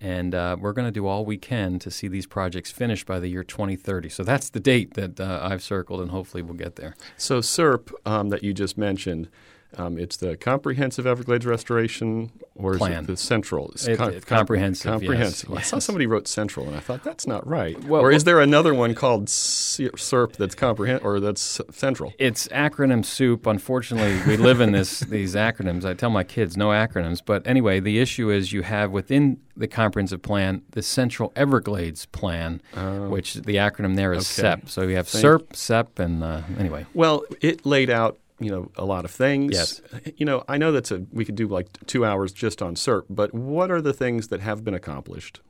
and 0.00 0.34
uh, 0.34 0.56
we're 0.58 0.72
going 0.72 0.86
to 0.86 0.92
do 0.92 1.06
all 1.06 1.24
we 1.24 1.36
can 1.36 1.78
to 1.78 1.90
see 1.90 2.08
these 2.08 2.26
projects 2.26 2.70
finished 2.70 3.06
by 3.06 3.20
the 3.20 3.28
year 3.28 3.44
2030. 3.44 4.08
So 4.08 4.24
that's 4.24 4.48
the 4.48 4.60
date 4.60 4.94
that 4.94 5.20
uh, 5.20 5.40
I've 5.42 5.62
circled, 5.62 6.00
and 6.00 6.10
hopefully 6.10 6.42
we'll 6.42 6.54
get 6.54 6.76
there. 6.76 6.96
So 7.16 7.40
CERP 7.40 7.92
um, 8.06 8.30
that 8.30 8.42
you 8.42 8.54
just 8.54 8.78
mentioned 8.78 9.28
um, 9.78 9.98
it's 9.98 10.16
the 10.16 10.36
comprehensive 10.36 11.06
Everglades 11.06 11.46
restoration, 11.46 12.30
or 12.54 12.74
Plan. 12.76 12.92
is 12.92 12.98
it 12.98 13.06
the 13.06 13.16
central? 13.16 13.70
It's 13.70 13.86
It- 13.86 14.00
it- 14.00 14.26
comprehensive, 14.26 14.90
Comprehensive. 14.90 15.48
yes, 15.50 15.58
I 15.58 15.62
saw 15.62 15.78
somebody 15.78 16.06
wrote 16.06 16.26
central, 16.28 16.66
and 16.66 16.76
I 16.76 16.80
thought 16.80 17.04
that's 17.04 17.26
not 17.26 17.46
right. 17.46 17.82
Well- 17.84 18.02
or 18.02 18.10
is 18.10 18.24
there 18.24 18.40
another 18.40 18.74
one 18.74 18.94
called 18.94 19.28
CERP 19.28 20.36
that's 20.36 20.54
comprehend 20.54 21.00
or 21.02 21.20
that's 21.20 21.60
central? 21.72 22.12
It's 22.18 22.48
acronym 22.48 23.04
soup. 23.04 23.46
Unfortunately, 23.46 24.18
we 24.26 24.36
live 24.36 24.60
in 24.60 24.72
this 24.72 25.00
these 25.00 25.34
acronyms. 25.34 25.84
I 25.84 25.94
tell 25.94 26.10
my 26.10 26.24
kids 26.24 26.56
no 26.56 26.68
acronyms. 26.68 27.20
But 27.24 27.46
anyway, 27.46 27.80
the 27.80 27.98
issue 27.98 28.30
is 28.30 28.52
you 28.52 28.62
have 28.62 28.90
within 28.90 29.38
the 29.56 29.68
comprehensive 29.68 30.22
plan 30.22 30.62
the 30.72 30.82
Central 30.82 31.32
Everglades 31.36 32.06
Plan, 32.06 32.60
which 33.08 33.34
the 33.34 33.56
acronym 33.56 33.96
there 33.96 34.12
is 34.12 34.20
Oh. 34.38 34.42
Okay. 34.42 34.60
CEP. 34.60 34.68
So 34.68 34.82
you 34.82 34.96
have 34.96 35.06
Thank- 35.08 35.24
CERP, 35.24 35.54
CEP, 35.56 35.98
and 35.98 36.22
uh, 36.24 36.40
anyway. 36.58 36.86
Well, 36.94 37.24
it 37.40 37.64
laid 37.66 37.90
out 37.90 38.18
you 38.40 38.50
know 38.50 38.70
a 38.76 38.84
lot 38.84 39.04
of 39.04 39.10
things. 39.10 39.52
Yes. 39.52 39.80
You 40.16 40.26
know, 40.26 40.44
I 40.48 40.58
know 40.58 40.72
that's 40.72 40.90
a 40.90 41.06
we 41.12 41.24
could 41.24 41.34
do 41.34 41.46
like 41.46 41.68
two 41.86 42.04
hours 42.04 42.32
just 42.32 42.62
on 42.62 42.74
CERP, 42.74 43.04
but 43.10 43.34
what 43.34 43.70
are 43.70 43.80
the 43.80 43.92
things 43.92 44.28
that 44.28 44.40
have 44.40 44.64
been 44.64 44.74
accomplished 44.74 45.40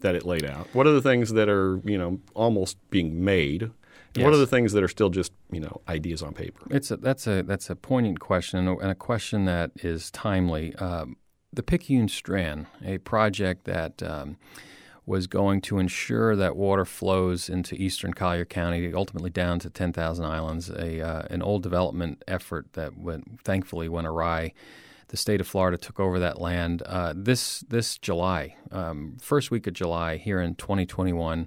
that 0.00 0.14
it 0.14 0.24
laid 0.24 0.44
out? 0.44 0.68
What 0.72 0.86
are 0.86 0.92
the 0.92 1.02
things 1.02 1.32
that 1.32 1.48
are 1.48 1.80
you 1.84 1.98
know 1.98 2.20
almost 2.34 2.78
being 2.90 3.24
made? 3.24 3.70
And 4.14 4.24
What 4.24 4.32
are 4.32 4.38
the 4.38 4.46
things 4.46 4.72
that 4.72 4.82
are 4.82 4.88
still 4.88 5.10
just 5.10 5.32
you 5.50 5.60
know 5.60 5.82
ideas 5.88 6.22
on 6.22 6.32
paper? 6.32 6.66
It's 6.70 6.90
a, 6.90 6.96
that's 6.96 7.26
a 7.26 7.42
that's 7.42 7.68
a 7.68 7.76
poignant 7.76 8.20
question 8.20 8.66
and 8.66 8.90
a 8.90 8.94
question 8.94 9.44
that 9.44 9.72
is 9.76 10.10
timely. 10.10 10.74
Um, 10.76 11.16
the 11.52 11.62
Picayune 11.62 12.08
Strand, 12.08 12.66
a 12.84 12.98
project 12.98 13.64
that 13.64 14.02
um, 14.02 14.36
was 15.06 15.28
going 15.28 15.60
to 15.62 15.78
ensure 15.78 16.34
that 16.34 16.56
water 16.56 16.84
flows 16.84 17.48
into 17.48 17.76
eastern 17.76 18.12
Collier 18.12 18.44
County, 18.44 18.92
ultimately 18.92 19.30
down 19.30 19.60
to 19.60 19.70
10,000 19.70 20.24
Islands, 20.24 20.68
a 20.68 21.00
uh, 21.00 21.22
an 21.30 21.42
old 21.42 21.62
development 21.62 22.22
effort 22.26 22.72
that 22.72 22.98
went, 22.98 23.40
thankfully 23.42 23.88
went 23.88 24.08
awry. 24.08 24.52
The 25.08 25.16
state 25.16 25.40
of 25.40 25.46
Florida 25.46 25.78
took 25.78 26.00
over 26.00 26.18
that 26.18 26.40
land 26.40 26.82
uh, 26.82 27.14
this 27.16 27.60
this 27.60 27.96
July, 27.96 28.56
um, 28.72 29.16
first 29.22 29.52
week 29.52 29.68
of 29.68 29.74
July 29.74 30.16
here 30.16 30.40
in 30.40 30.56
2021. 30.56 31.46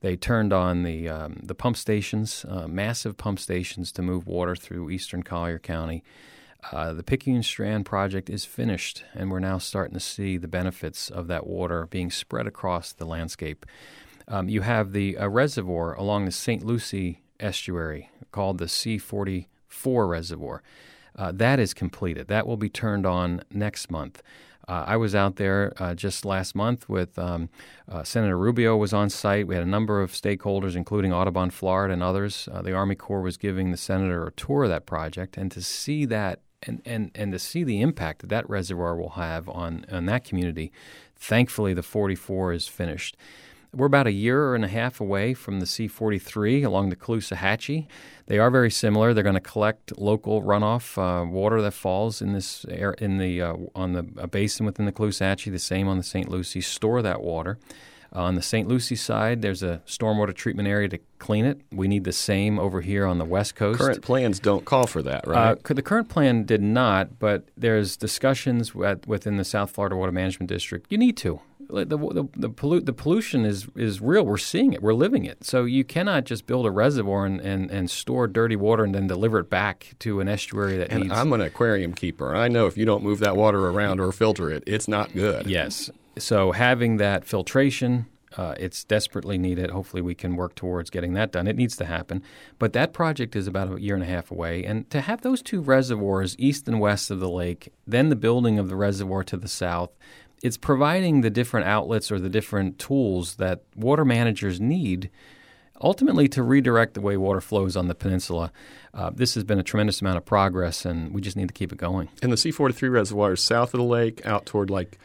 They 0.00 0.16
turned 0.16 0.52
on 0.52 0.82
the 0.82 1.08
um, 1.08 1.40
the 1.42 1.54
pump 1.54 1.78
stations, 1.78 2.44
uh, 2.46 2.68
massive 2.68 3.16
pump 3.16 3.38
stations 3.38 3.90
to 3.92 4.02
move 4.02 4.26
water 4.26 4.54
through 4.54 4.90
eastern 4.90 5.22
Collier 5.22 5.58
County. 5.58 6.04
Uh, 6.72 6.92
the 6.92 7.02
Picayune 7.02 7.42
Strand 7.42 7.86
project 7.86 8.28
is 8.28 8.44
finished, 8.44 9.04
and 9.14 9.30
we're 9.30 9.40
now 9.40 9.58
starting 9.58 9.94
to 9.94 10.00
see 10.00 10.36
the 10.36 10.48
benefits 10.48 11.10
of 11.10 11.26
that 11.28 11.46
water 11.46 11.86
being 11.86 12.10
spread 12.10 12.46
across 12.46 12.92
the 12.92 13.06
landscape. 13.06 13.66
Um, 14.28 14.48
you 14.48 14.60
have 14.60 14.92
the 14.92 15.16
uh, 15.16 15.28
reservoir 15.28 15.94
along 15.94 16.24
the 16.24 16.32
St. 16.32 16.64
Lucie 16.64 17.22
estuary 17.40 18.10
called 18.30 18.58
the 18.58 18.66
C44 18.66 20.08
reservoir. 20.08 20.62
Uh, 21.16 21.32
that 21.32 21.58
is 21.58 21.74
completed. 21.74 22.28
That 22.28 22.46
will 22.46 22.56
be 22.56 22.68
turned 22.68 23.06
on 23.06 23.42
next 23.50 23.90
month. 23.90 24.22
Uh, 24.68 24.84
I 24.86 24.96
was 24.98 25.16
out 25.16 25.34
there 25.34 25.72
uh, 25.78 25.94
just 25.96 26.24
last 26.24 26.54
month 26.54 26.88
with 26.88 27.18
um, 27.18 27.48
uh, 27.88 28.04
Senator 28.04 28.38
Rubio 28.38 28.76
was 28.76 28.92
on 28.92 29.10
site. 29.10 29.48
We 29.48 29.56
had 29.56 29.64
a 29.64 29.68
number 29.68 30.00
of 30.00 30.12
stakeholders, 30.12 30.76
including 30.76 31.12
Audubon 31.12 31.50
Florida 31.50 31.92
and 31.92 32.04
others. 32.04 32.48
Uh, 32.52 32.62
the 32.62 32.72
Army 32.72 32.94
Corps 32.94 33.20
was 33.20 33.36
giving 33.36 33.72
the 33.72 33.76
senator 33.76 34.24
a 34.28 34.32
tour 34.32 34.64
of 34.64 34.68
that 34.68 34.86
project, 34.86 35.36
and 35.36 35.50
to 35.50 35.60
see 35.60 36.04
that 36.04 36.40
and, 36.62 36.82
and, 36.84 37.10
and 37.14 37.32
to 37.32 37.38
see 37.38 37.64
the 37.64 37.80
impact 37.80 38.20
that 38.20 38.30
that 38.30 38.48
reservoir 38.48 38.96
will 38.96 39.10
have 39.10 39.48
on, 39.48 39.84
on 39.90 40.06
that 40.06 40.24
community, 40.24 40.72
thankfully 41.16 41.74
the 41.74 41.82
44 41.82 42.52
is 42.52 42.68
finished. 42.68 43.16
We're 43.72 43.86
about 43.86 44.08
a 44.08 44.12
year 44.12 44.56
and 44.56 44.64
a 44.64 44.68
half 44.68 45.00
away 45.00 45.32
from 45.32 45.60
the 45.60 45.66
C43 45.66 46.64
along 46.64 46.90
the 46.90 46.96
Caloosahatchee. 46.96 47.86
They 48.26 48.38
are 48.38 48.50
very 48.50 48.70
similar. 48.70 49.14
They're 49.14 49.22
going 49.22 49.34
to 49.34 49.40
collect 49.40 49.96
local 49.96 50.42
runoff 50.42 50.98
uh, 50.98 51.24
water 51.24 51.62
that 51.62 51.70
falls 51.72 52.20
in 52.20 52.32
this 52.32 52.66
air, 52.68 52.92
in 52.94 53.18
the 53.18 53.40
uh, 53.40 53.54
on 53.76 53.92
the 53.92 54.06
a 54.16 54.26
basin 54.26 54.66
within 54.66 54.86
the 54.86 54.92
Caloosahatchee. 54.92 55.52
The 55.52 55.60
same 55.60 55.86
on 55.86 55.98
the 55.98 56.02
St. 56.02 56.28
Lucie. 56.28 56.60
Store 56.60 57.00
that 57.02 57.22
water. 57.22 57.58
On 58.12 58.34
the 58.34 58.42
St. 58.42 58.66
Lucie 58.66 58.96
side, 58.96 59.40
there's 59.40 59.62
a 59.62 59.82
stormwater 59.86 60.34
treatment 60.34 60.68
area 60.68 60.88
to 60.88 60.98
clean 61.18 61.44
it. 61.44 61.60
We 61.70 61.86
need 61.86 62.04
the 62.04 62.12
same 62.12 62.58
over 62.58 62.80
here 62.80 63.06
on 63.06 63.18
the 63.18 63.24
west 63.24 63.54
coast. 63.54 63.78
Current 63.78 64.02
plans 64.02 64.40
don't 64.40 64.64
call 64.64 64.86
for 64.86 65.02
that, 65.02 65.26
right? 65.26 65.56
Uh, 65.64 65.74
the 65.74 65.82
current 65.82 66.08
plan 66.08 66.44
did 66.44 66.62
not, 66.62 67.18
but 67.20 67.48
there's 67.56 67.96
discussions 67.96 68.74
within 68.74 69.36
the 69.36 69.44
South 69.44 69.70
Florida 69.70 69.94
Water 69.96 70.12
Management 70.12 70.48
District. 70.48 70.86
You 70.90 70.98
need 70.98 71.16
to. 71.18 71.40
The, 71.72 71.84
the, 71.84 72.28
the, 72.36 72.50
pollu- 72.50 72.84
the, 72.84 72.92
pollution 72.92 73.44
is, 73.44 73.68
is 73.76 74.00
real. 74.00 74.24
We're 74.24 74.38
seeing 74.38 74.72
it. 74.72 74.82
We're 74.82 74.94
living 74.94 75.24
it. 75.24 75.44
So 75.44 75.64
you 75.64 75.84
cannot 75.84 76.24
just 76.24 76.46
build 76.46 76.66
a 76.66 76.70
reservoir 76.70 77.26
and, 77.26 77.40
and, 77.40 77.70
and 77.70 77.90
store 77.90 78.26
dirty 78.26 78.56
water 78.56 78.84
and 78.84 78.94
then 78.94 79.06
deliver 79.06 79.38
it 79.38 79.50
back 79.50 79.94
to 80.00 80.20
an 80.20 80.28
estuary 80.28 80.76
that 80.78 80.90
and 80.90 81.04
needs. 81.04 81.14
I'm 81.14 81.32
an 81.32 81.40
aquarium 81.40 81.94
keeper. 81.94 82.34
I 82.34 82.48
know 82.48 82.66
if 82.66 82.76
you 82.76 82.84
don't 82.84 83.02
move 83.02 83.20
that 83.20 83.36
water 83.36 83.68
around 83.68 84.00
or 84.00 84.12
filter 84.12 84.50
it, 84.50 84.64
it's 84.66 84.88
not 84.88 85.12
good. 85.12 85.46
Yes. 85.46 85.90
So 86.18 86.52
having 86.52 86.98
that 86.98 87.24
filtration, 87.24 88.06
uh, 88.36 88.54
it's 88.58 88.84
desperately 88.84 89.38
needed. 89.38 89.70
Hopefully, 89.70 90.02
we 90.02 90.14
can 90.14 90.36
work 90.36 90.54
towards 90.54 90.90
getting 90.90 91.14
that 91.14 91.32
done. 91.32 91.46
It 91.46 91.56
needs 91.56 91.76
to 91.76 91.84
happen. 91.84 92.22
But 92.58 92.72
that 92.74 92.92
project 92.92 93.34
is 93.34 93.46
about 93.46 93.72
a 93.72 93.80
year 93.80 93.94
and 93.94 94.04
a 94.04 94.06
half 94.06 94.30
away. 94.30 94.64
And 94.64 94.88
to 94.90 95.00
have 95.00 95.22
those 95.22 95.42
two 95.42 95.60
reservoirs, 95.60 96.36
east 96.38 96.68
and 96.68 96.78
west 96.78 97.10
of 97.10 97.20
the 97.20 97.28
lake, 97.28 97.72
then 97.86 98.08
the 98.08 98.16
building 98.16 98.58
of 98.58 98.68
the 98.68 98.76
reservoir 98.76 99.24
to 99.24 99.36
the 99.36 99.48
south, 99.48 99.90
it's 100.42 100.56
providing 100.56 101.20
the 101.20 101.30
different 101.30 101.66
outlets 101.66 102.10
or 102.10 102.18
the 102.18 102.28
different 102.28 102.78
tools 102.78 103.36
that 103.36 103.62
water 103.76 104.04
managers 104.04 104.60
need 104.60 105.10
ultimately 105.82 106.28
to 106.28 106.42
redirect 106.42 106.94
the 106.94 107.00
way 107.00 107.16
water 107.16 107.40
flows 107.40 107.76
on 107.76 107.88
the 107.88 107.94
peninsula. 107.94 108.52
Uh, 108.92 109.10
this 109.14 109.34
has 109.34 109.44
been 109.44 109.58
a 109.58 109.62
tremendous 109.62 110.00
amount 110.00 110.16
of 110.16 110.24
progress, 110.24 110.84
and 110.84 111.14
we 111.14 111.20
just 111.20 111.36
need 111.36 111.48
to 111.48 111.54
keep 111.54 111.72
it 111.72 111.78
going. 111.78 112.08
And 112.22 112.30
the 112.30 112.36
C43 112.36 112.90
reservoir 112.90 113.32
is 113.32 113.42
south 113.42 113.74
of 113.74 113.78
the 113.78 113.84
lake, 113.84 114.24
out 114.26 114.46
toward 114.46 114.70
like 114.70 114.98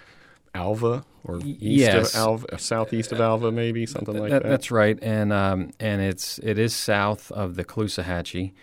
Alva 0.53 1.05
or 1.23 1.37
east 1.37 1.59
yes. 1.61 2.13
of 2.13 2.19
Alva, 2.19 2.59
southeast 2.59 3.11
of 3.11 3.19
Alva, 3.19 3.51
maybe 3.51 3.85
something 3.85 4.17
like 4.17 4.31
that. 4.31 4.43
that. 4.43 4.49
That's 4.49 4.71
right, 4.71 4.97
and 5.01 5.31
um, 5.31 5.71
and 5.79 6.01
it's 6.01 6.39
it 6.39 6.57
is 6.59 6.73
south 6.73 7.31
of 7.31 7.55
the 7.55 7.63
Caloosahatchee, 7.63 8.53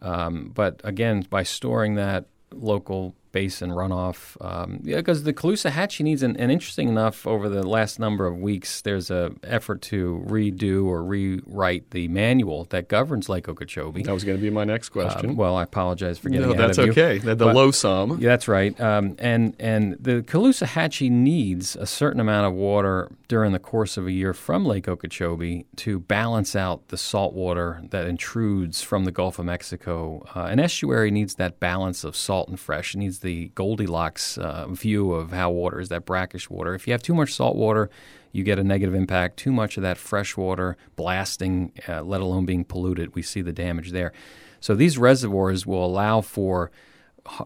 um, 0.00 0.50
but 0.54 0.80
again, 0.84 1.26
by 1.28 1.42
storing 1.42 1.94
that 1.96 2.26
local 2.52 3.14
basin 3.32 3.70
runoff. 3.70 4.36
Um, 4.40 4.80
yeah, 4.82 4.96
because 4.96 5.24
the 5.24 5.32
Caloosahatchee 5.32 6.04
needs 6.04 6.22
an, 6.22 6.36
and 6.36 6.52
interesting 6.52 6.88
enough 6.88 7.26
over 7.26 7.48
the 7.48 7.66
last 7.66 7.98
number 7.98 8.26
of 8.26 8.36
weeks, 8.38 8.82
there's 8.82 9.10
a 9.10 9.32
effort 9.42 9.82
to 9.82 10.24
redo 10.28 10.84
or 10.84 11.02
rewrite 11.02 11.90
the 11.90 12.08
manual 12.08 12.64
that 12.66 12.88
governs 12.88 13.28
Lake 13.28 13.48
Okeechobee. 13.48 14.02
That 14.02 14.12
was 14.12 14.24
going 14.24 14.38
to 14.38 14.42
be 14.42 14.50
my 14.50 14.64
next 14.64 14.90
question. 14.90 15.30
Um, 15.30 15.36
well, 15.36 15.56
I 15.56 15.62
apologize 15.64 16.18
for 16.18 16.28
getting 16.28 16.48
that. 16.48 16.56
no, 16.56 16.66
that's 16.66 16.78
okay. 16.78 17.18
The, 17.18 17.34
the 17.34 17.46
LOSOM. 17.46 18.20
Yeah, 18.20 18.28
that's 18.28 18.48
right. 18.48 18.78
Um, 18.80 19.16
and 19.18 19.56
and 19.58 19.96
the 19.98 20.22
Caloosahatchee 20.22 21.10
needs 21.10 21.76
a 21.76 21.86
certain 21.86 22.20
amount 22.20 22.46
of 22.46 22.52
water 22.52 23.10
during 23.28 23.52
the 23.52 23.58
course 23.58 23.96
of 23.96 24.06
a 24.06 24.12
year 24.12 24.34
from 24.34 24.64
Lake 24.66 24.88
Okeechobee 24.88 25.64
to 25.76 25.98
balance 25.98 26.54
out 26.54 26.88
the 26.88 26.98
salt 26.98 27.32
water 27.34 27.82
that 27.90 28.06
intrudes 28.06 28.82
from 28.82 29.04
the 29.04 29.10
Gulf 29.10 29.38
of 29.38 29.46
Mexico. 29.46 30.26
Uh, 30.34 30.44
an 30.44 30.60
estuary 30.60 31.10
needs 31.10 31.36
that 31.36 31.58
balance 31.58 32.04
of 32.04 32.14
salt 32.14 32.48
and 32.48 32.60
fresh. 32.60 32.94
It 32.94 32.98
needs 32.98 33.20
the 33.22 33.48
Goldilocks 33.54 34.36
uh, 34.36 34.66
view 34.68 35.12
of 35.12 35.32
how 35.32 35.50
water 35.50 35.80
is, 35.80 35.88
that 35.88 36.04
brackish 36.04 36.50
water. 36.50 36.74
If 36.74 36.86
you 36.86 36.92
have 36.92 37.02
too 37.02 37.14
much 37.14 37.32
salt 37.32 37.56
water, 37.56 37.90
you 38.32 38.44
get 38.44 38.58
a 38.58 38.64
negative 38.64 38.94
impact. 38.94 39.38
Too 39.38 39.52
much 39.52 39.76
of 39.76 39.82
that 39.82 39.98
fresh 39.98 40.36
water 40.36 40.76
blasting, 40.96 41.72
uh, 41.88 42.02
let 42.02 42.20
alone 42.20 42.44
being 42.44 42.64
polluted, 42.64 43.14
we 43.14 43.22
see 43.22 43.40
the 43.40 43.52
damage 43.52 43.92
there. 43.92 44.12
So 44.60 44.74
these 44.74 44.98
reservoirs 44.98 45.66
will 45.66 45.84
allow 45.84 46.20
for 46.20 46.70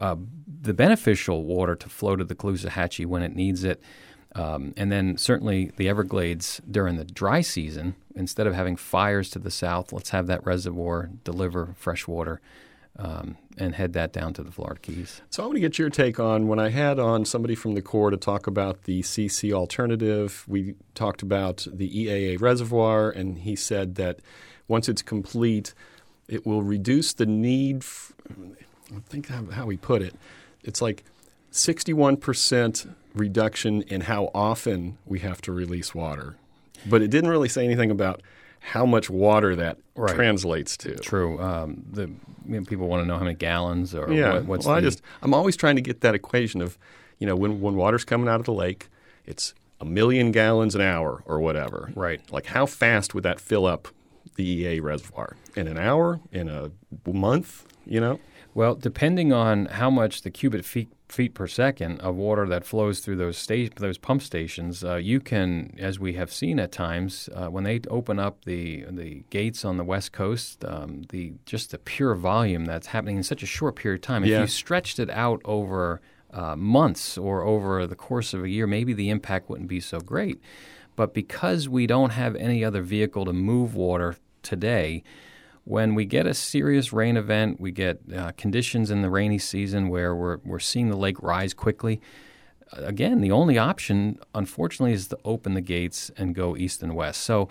uh, 0.01 0.17
the 0.63 0.75
beneficial 0.75 1.45
water 1.45 1.77
to 1.77 1.89
flow 1.89 2.17
to 2.17 2.25
the 2.25 2.35
Caloosahatchee 2.35 3.07
when 3.07 3.23
it 3.23 3.35
needs 3.35 3.65
it. 3.65 3.83
Um, 4.35 4.75
and 4.77 4.93
then 4.93 5.17
certainly 5.17 5.73
the 5.77 5.89
Everglades 5.89 6.61
during 6.71 6.97
the 6.97 7.05
dry 7.05 7.41
season, 7.41 7.95
instead 8.15 8.47
of 8.47 8.55
having 8.55 8.77
fires 8.77 9.31
to 9.31 9.39
the 9.39 9.51
south, 9.51 9.93
let's 9.93 10.11
have 10.11 10.27
that 10.27 10.45
reservoir 10.45 11.11
deliver 11.25 11.75
fresh 11.79 12.07
water 12.07 12.41
um, 12.99 13.37
and 13.59 13.75
head 13.75 13.93
that 13.95 14.13
down 14.13 14.33
to 14.35 14.43
the 14.43 14.51
Florida 14.51 14.81
Keys. 14.81 15.21
So 15.31 15.43
I 15.43 15.47
want 15.47 15.57
to 15.57 15.61
get 15.61 15.79
your 15.79 15.91
take 15.91 16.19
on 16.19 16.49
when 16.49 16.59
I 16.59 16.71
had 16.71 16.99
on 16.99 17.25
somebody 17.25 17.55
from 17.55 17.75
the 17.75 17.83
Corps 17.83 18.11
to 18.11 18.17
talk 18.17 18.47
about 18.47 18.85
the 18.85 19.03
CC 19.03 19.53
alternative. 19.53 20.45
We 20.47 20.75
talked 20.95 21.23
about 21.23 21.67
the 21.73 21.89
EAA 21.89 22.41
reservoir, 22.41 23.11
and 23.11 23.39
he 23.39 23.57
said 23.57 23.97
that 23.97 24.21
once 24.69 24.89
it's 24.89 25.03
complete, 25.03 25.75
it 26.29 26.47
will 26.47 26.63
reduce 26.63 27.13
the 27.13 27.27
need. 27.27 27.79
F- 27.79 28.13
I 28.31 29.01
think 29.09 29.29
how, 29.29 29.69
he 29.69 29.77
put 29.77 30.03
it. 30.03 30.15
It's 30.63 30.81
like 30.81 31.05
61% 31.53 32.95
reduction 33.15 33.83
in 33.83 34.03
how 34.03 34.31
often 34.35 34.99
we 35.07 35.21
have 35.21 35.41
to 35.43 35.53
release 35.53 35.95
water. 35.95 36.37
But 36.89 37.03
it 37.03 37.09
didn't 37.09 37.31
really 37.31 37.49
say 37.49 37.65
anything 37.65 37.91
about 37.91 38.23
how 38.67 38.85
much 38.85 39.09
water 39.09 39.55
that 39.55 39.79
right. 39.95 40.13
translates 40.15 40.77
to. 40.77 40.97
True. 40.97 41.41
Um, 41.41 41.85
the 41.89 42.11
you 42.49 42.61
know, 42.61 42.65
people 42.65 42.89
want 42.89 43.05
to 43.05 43.07
know 43.07 43.17
how 43.17 43.25
many 43.25 43.37
gallons 43.37 43.95
or 43.95 44.13
yeah. 44.13 44.35
What, 44.35 44.45
what's. 44.47 44.67
Well, 44.67 44.75
the... 44.75 44.81
I 44.81 44.83
just 44.83 45.03
I'm 45.23 45.33
always 45.33 45.57
trying 45.57 45.77
to 45.77 45.83
get 45.83 46.01
that 46.01 46.17
equation 46.17 46.61
of, 46.61 46.77
you 47.21 47.29
know, 47.29 47.37
when 47.37 47.61
when 47.61 47.77
water's 47.77 48.05
coming 48.05 48.29
out 48.29 48.41
of 48.41 48.47
the 48.47 48.53
lake, 48.53 48.89
it's 49.25 49.55
a 49.81 49.85
million 49.85 50.33
gallons 50.33 50.75
an 50.75 50.81
hour 50.81 51.23
or 51.27 51.39
whatever. 51.39 51.93
Right. 51.95 52.21
Like 52.33 52.47
how 52.47 52.67
fast 52.67 53.15
would 53.15 53.23
that 53.23 53.41
fill 53.41 53.67
up 53.67 53.87
the 54.35 54.45
EA 54.45 54.81
reservoir 54.81 55.37
in 55.55 55.69
an 55.69 55.79
hour, 55.79 56.21
in 56.33 56.49
a 56.49 56.73
month? 57.09 57.67
You 57.87 58.01
know. 58.01 58.21
Well, 58.53 58.75
depending 58.75 59.33
on 59.33 59.67
how 59.67 59.91
much 59.91 60.23
the 60.23 60.31
cubic 60.31 60.65
feet 60.65 60.89
feet 61.09 61.35
per 61.35 61.47
second 61.47 62.01
of 62.01 62.17
water 62.17 62.47
that 62.49 62.65
flows 62.65 63.01
through 63.01 63.17
those 63.17 63.39
sta- 63.39 63.71
those 63.77 63.99
pump 63.99 64.23
stations, 64.23 64.85
uh, 64.85 64.97
you 64.97 65.21
can, 65.21 65.75
as 65.79 66.01
we 66.01 66.15
have 66.15 66.33
seen 66.33 66.59
at 66.59 66.73
times, 66.73 67.29
uh, 67.35 67.47
when 67.47 67.65
they 67.65 67.81
open 67.89 68.19
up 68.19 68.45
the 68.45 68.85
the 68.91 69.23
gates 69.31 69.65
on 69.65 69.77
the 69.77 69.85
west 69.85 70.13
coast, 70.13 70.65
um, 70.65 71.03
the 71.11 71.33
just 71.45 71.71
the 71.71 71.79
pure 71.79 72.15
volume 72.15 72.65
that's 72.65 72.89
happening 72.89 73.17
in 73.17 73.23
such 73.23 73.43
a 73.43 73.47
short 73.47 73.77
period 73.77 73.99
of 73.99 74.03
time. 74.03 74.25
If 74.25 74.31
yeah. 74.31 74.41
you 74.41 74.47
stretched 74.47 74.99
it 74.99 75.11
out 75.11 75.41
over 75.45 76.01
uh, 76.33 76.57
months 76.57 77.17
or 77.17 77.43
over 77.43 77.87
the 77.87 77.97
course 77.97 78.35
of 78.35 78.45
a 78.45 78.49
year, 78.49 78.67
maybe 78.67 78.93
the 78.93 79.11
impact 79.11 79.49
wouldn't 79.49 79.69
be 79.69 79.81
so 79.81 80.01
great. 80.01 80.41
But 80.97 81.15
because 81.15 81.69
we 81.69 81.87
don't 81.87 82.11
have 82.11 82.35
any 82.37 82.65
other 82.65 82.83
vehicle 82.83 83.27
to 83.27 83.33
move 83.33 83.75
water 83.75 84.17
today, 84.43 85.03
when 85.67 85.97
we 85.97 86.05
get 86.05 86.27
a 86.27 86.33
serious 86.33 86.93
rain 86.93 87.17
event, 87.17 87.61
we 87.61 87.73
get 87.73 88.01
uh, 88.17 88.31
conditions 88.37 88.89
in 88.89 89.03
the 89.03 89.11
rainy 89.11 89.37
season 89.39 89.89
where 89.89 90.15
we're, 90.15 90.39
we're 90.45 90.61
seeing 90.61 90.91
the 90.91 90.97
lake 90.97 91.21
rise 91.21 91.53
quickly. 91.53 92.01
Again, 92.73 93.21
the 93.21 93.33
only 93.33 93.59
option, 93.59 94.21
unfortunately, 94.33 94.93
is 94.93 95.09
to 95.09 95.19
open 95.25 95.55
the 95.55 95.61
gates 95.61 96.09
and 96.17 96.37
go 96.37 96.57
east 96.57 96.85
and 96.85 96.95
west. 96.95 97.23
So, 97.23 97.49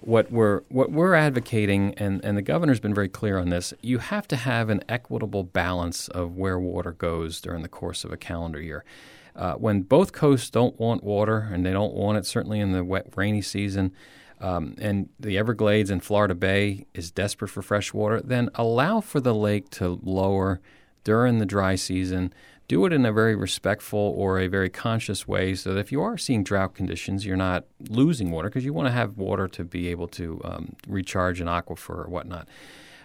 what 0.00 0.30
we're 0.30 0.60
what 0.68 0.92
we're 0.92 1.14
advocating, 1.14 1.94
and, 1.94 2.22
and 2.22 2.36
the 2.36 2.42
governor's 2.42 2.78
been 2.78 2.94
very 2.94 3.08
clear 3.08 3.38
on 3.38 3.48
this, 3.48 3.72
you 3.80 3.98
have 3.98 4.28
to 4.28 4.36
have 4.36 4.68
an 4.68 4.82
equitable 4.86 5.42
balance 5.42 6.08
of 6.08 6.36
where 6.36 6.60
water 6.60 6.92
goes 6.92 7.40
during 7.40 7.62
the 7.62 7.68
course 7.68 8.04
of 8.04 8.12
a 8.12 8.18
calendar 8.18 8.60
year. 8.60 8.84
Uh, 9.34 9.54
when 9.54 9.80
both 9.80 10.12
coasts 10.12 10.50
don't 10.50 10.78
want 10.78 11.02
water, 11.02 11.48
and 11.50 11.64
they 11.64 11.72
don't 11.72 11.94
want 11.94 12.18
it 12.18 12.26
certainly 12.26 12.60
in 12.60 12.72
the 12.72 12.84
wet 12.84 13.06
rainy 13.16 13.40
season, 13.40 13.92
um, 14.40 14.74
and 14.78 15.08
the 15.18 15.38
Everglades 15.38 15.90
and 15.90 16.02
Florida 16.02 16.34
Bay 16.34 16.86
is 16.94 17.10
desperate 17.10 17.48
for 17.48 17.62
fresh 17.62 17.94
water, 17.94 18.20
then 18.20 18.50
allow 18.54 19.00
for 19.00 19.20
the 19.20 19.34
lake 19.34 19.70
to 19.70 19.98
lower 20.02 20.60
during 21.04 21.38
the 21.38 21.46
dry 21.46 21.74
season. 21.74 22.32
Do 22.68 22.84
it 22.84 22.92
in 22.92 23.06
a 23.06 23.12
very 23.12 23.36
respectful 23.36 24.14
or 24.16 24.40
a 24.40 24.48
very 24.48 24.68
conscious 24.68 25.26
way 25.26 25.54
so 25.54 25.72
that 25.72 25.78
if 25.78 25.92
you 25.92 26.02
are 26.02 26.18
seeing 26.18 26.42
drought 26.42 26.74
conditions, 26.74 27.24
you're 27.24 27.36
not 27.36 27.64
losing 27.88 28.30
water 28.30 28.48
because 28.48 28.64
you 28.64 28.72
want 28.72 28.88
to 28.88 28.92
have 28.92 29.16
water 29.16 29.46
to 29.48 29.64
be 29.64 29.88
able 29.88 30.08
to 30.08 30.40
um, 30.44 30.76
recharge 30.88 31.40
an 31.40 31.46
aquifer 31.46 32.04
or 32.04 32.08
whatnot. 32.08 32.48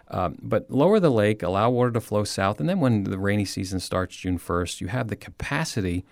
Um, 0.08 0.38
but 0.42 0.70
lower 0.70 1.00
the 1.00 1.12
lake, 1.12 1.42
allow 1.42 1.70
water 1.70 1.92
to 1.92 2.02
flow 2.02 2.26
south, 2.26 2.60
and 2.60 2.68
then 2.68 2.82
when 2.82 3.06
the 3.06 3.18
rainy 3.18 3.46
season 3.46 3.80
starts 3.80 4.18
June 4.18 4.38
1st, 4.38 4.82
you 4.82 4.88
have 4.88 5.08
the 5.08 5.16
capacity 5.16 6.04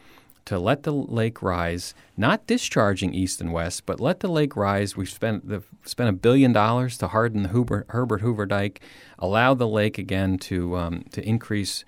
to 0.50 0.58
let 0.58 0.82
the 0.82 0.92
lake 0.92 1.44
rise, 1.44 1.94
not 2.18 2.48
discharging 2.48 3.14
east 3.14 3.40
and 3.40 3.54
west, 3.54 3.86
but 3.86 4.00
let 4.00 4.22
the 4.22 4.28
lake 4.28 4.56
rise. 4.56 4.98
We've 4.98 5.08
spent 5.08 5.48
the, 5.48 5.62
spent 5.86 6.10
a 6.10 6.14
billion 6.14 6.52
dollars 6.52 6.98
to 6.98 7.08
harden 7.10 7.44
the 7.44 7.50
Herbert 7.50 8.22
Hoover 8.22 8.48
Dike, 8.48 8.82
allow 9.20 9.54
the 9.54 9.68
lake 9.68 10.00
again 10.00 10.40
to 10.40 10.76
um, 10.76 11.06
to 11.12 11.24
increase, 11.24 11.86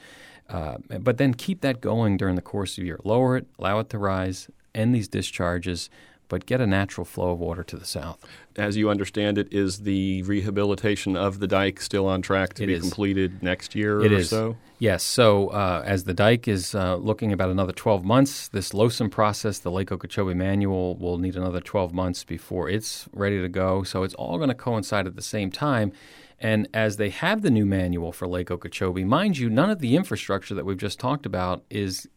uh, 0.48 0.77
but 1.00 1.18
then 1.18 1.34
keep 1.34 1.62
that 1.62 1.82
going 1.82 2.18
during 2.18 2.36
the 2.36 2.41
course 2.44 2.77
of 2.77 2.84
the 2.84 2.86
year. 2.86 3.00
Lower 3.03 3.36
it, 3.36 3.48
allow 3.58 3.80
it 3.80 3.89
to 3.89 3.98
rise, 3.98 4.48
end 4.75 4.94
these 4.94 5.08
discharges, 5.08 5.89
but 6.32 6.46
get 6.46 6.62
a 6.62 6.66
natural 6.66 7.04
flow 7.04 7.32
of 7.32 7.40
water 7.40 7.62
to 7.62 7.76
the 7.76 7.84
south. 7.84 8.26
As 8.56 8.78
you 8.78 8.90
understand 8.90 9.38
it, 9.38 9.52
is 9.52 9.80
the 9.80 10.24
rehabilitation 10.24 11.18
of 11.18 11.40
the 11.40 11.48
dike 11.48 11.82
still 11.82 12.08
on 12.08 12.22
track 12.22 12.54
to 12.54 12.64
it 12.64 12.68
be 12.68 12.74
is. 12.76 12.80
completed 12.80 13.44
next 13.44 13.76
year 13.76 14.00
it 14.02 14.14
or 14.14 14.16
is. 14.16 14.30
so? 14.30 14.56
Yes. 14.80 15.04
So 15.04 15.50
uh, 15.50 15.84
as 15.86 16.06
the 16.06 16.14
dike 16.14 16.48
is 16.48 16.74
uh, 16.74 16.96
looking 16.96 17.34
about 17.34 17.50
another 17.50 17.74
12 17.74 18.06
months, 18.06 18.48
this 18.48 18.72
LOSOM 18.72 19.12
process, 19.12 19.60
the 19.60 19.72
Lake 19.72 19.92
Okeechobee 19.92 20.34
manual, 20.34 20.96
will 20.96 21.18
need 21.18 21.36
another 21.36 21.60
12 21.60 21.94
months 21.94 22.24
before 22.24 22.70
it's 22.70 23.10
ready 23.12 23.42
to 23.42 23.50
go. 23.50 23.84
So 23.84 24.04
it's 24.04 24.14
all 24.14 24.38
going 24.38 24.48
to 24.48 24.56
coincide 24.56 25.08
at 25.08 25.18
the 25.18 25.22
same 25.22 25.52
time. 25.52 25.92
And 26.40 26.70
as 26.74 26.96
they 26.96 27.10
have 27.10 27.42
the 27.42 27.52
new 27.52 27.66
manual 27.66 28.14
for 28.14 28.26
Lake 28.26 28.50
Okeechobee, 28.50 29.04
mind 29.04 29.38
you, 29.38 29.50
none 29.50 29.70
of 29.70 29.80
the 29.80 29.98
infrastructure 29.98 30.56
that 30.56 30.66
we've 30.66 30.78
just 30.78 30.98
talked 30.98 31.26
about 31.26 31.66
is 31.70 32.08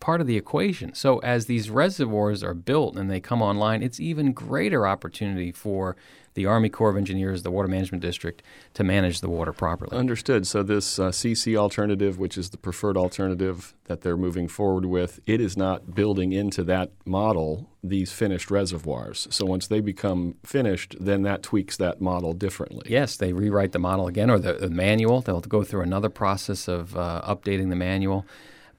part 0.00 0.20
of 0.20 0.26
the 0.26 0.36
equation. 0.36 0.94
So 0.94 1.18
as 1.18 1.46
these 1.46 1.70
reservoirs 1.70 2.42
are 2.42 2.54
built 2.54 2.96
and 2.96 3.10
they 3.10 3.20
come 3.20 3.42
online, 3.42 3.82
it's 3.82 4.00
even 4.00 4.32
greater 4.32 4.86
opportunity 4.86 5.52
for 5.52 5.96
the 6.34 6.46
Army 6.46 6.68
Corps 6.68 6.90
of 6.90 6.96
Engineers, 6.96 7.42
the 7.42 7.50
Water 7.50 7.68
Management 7.68 8.02
District, 8.02 8.42
to 8.74 8.84
manage 8.84 9.20
the 9.20 9.28
water 9.28 9.52
properly. 9.52 9.96
Understood. 9.96 10.46
So 10.46 10.62
this 10.62 10.98
uh, 10.98 11.10
CC 11.10 11.56
alternative, 11.56 12.18
which 12.18 12.38
is 12.38 12.50
the 12.50 12.56
preferred 12.56 12.96
alternative 12.96 13.74
that 13.84 14.02
they're 14.02 14.16
moving 14.16 14.46
forward 14.46 14.86
with, 14.86 15.20
it 15.26 15.40
is 15.40 15.56
not 15.56 15.94
building 15.94 16.32
into 16.32 16.62
that 16.64 16.92
model 17.04 17.68
these 17.82 18.12
finished 18.12 18.50
reservoirs. 18.50 19.26
So 19.30 19.44
once 19.44 19.66
they 19.66 19.80
become 19.80 20.36
finished, 20.44 20.94
then 21.00 21.22
that 21.22 21.42
tweaks 21.42 21.76
that 21.78 22.00
model 22.00 22.32
differently. 22.32 22.86
Yes, 22.88 23.16
they 23.16 23.32
rewrite 23.32 23.72
the 23.72 23.78
model 23.78 24.06
again 24.06 24.30
or 24.30 24.38
the, 24.38 24.52
the 24.52 24.70
manual. 24.70 25.22
They'll 25.22 25.40
go 25.40 25.64
through 25.64 25.82
another 25.82 26.10
process 26.10 26.68
of 26.68 26.96
uh, 26.96 27.22
updating 27.26 27.70
the 27.70 27.76
manual. 27.76 28.24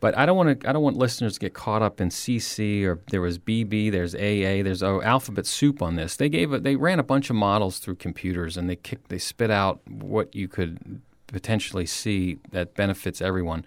But 0.01 0.17
I 0.17 0.25
don't 0.25 0.35
want 0.35 0.59
to. 0.59 0.69
I 0.69 0.73
don't 0.73 0.81
want 0.81 0.97
listeners 0.97 1.35
to 1.35 1.39
get 1.39 1.53
caught 1.53 1.83
up 1.83 2.01
in 2.01 2.09
CC 2.09 2.83
or 2.85 2.99
there 3.11 3.21
was 3.21 3.37
BB, 3.37 3.91
there's 3.91 4.15
AA, 4.15 4.63
there's 4.63 4.81
oh, 4.81 5.01
alphabet 5.03 5.45
soup 5.45 5.81
on 5.81 5.95
this. 5.95 6.17
They 6.17 6.27
gave 6.27 6.51
it. 6.51 6.63
They 6.63 6.75
ran 6.75 6.99
a 6.99 7.03
bunch 7.03 7.29
of 7.29 7.35
models 7.35 7.77
through 7.77 7.95
computers 7.95 8.57
and 8.57 8.67
they 8.67 8.75
kicked. 8.75 9.09
They 9.09 9.19
spit 9.19 9.51
out 9.51 9.79
what 9.87 10.35
you 10.35 10.47
could 10.47 11.01
potentially 11.27 11.85
see 11.85 12.39
that 12.51 12.73
benefits 12.73 13.21
everyone. 13.21 13.63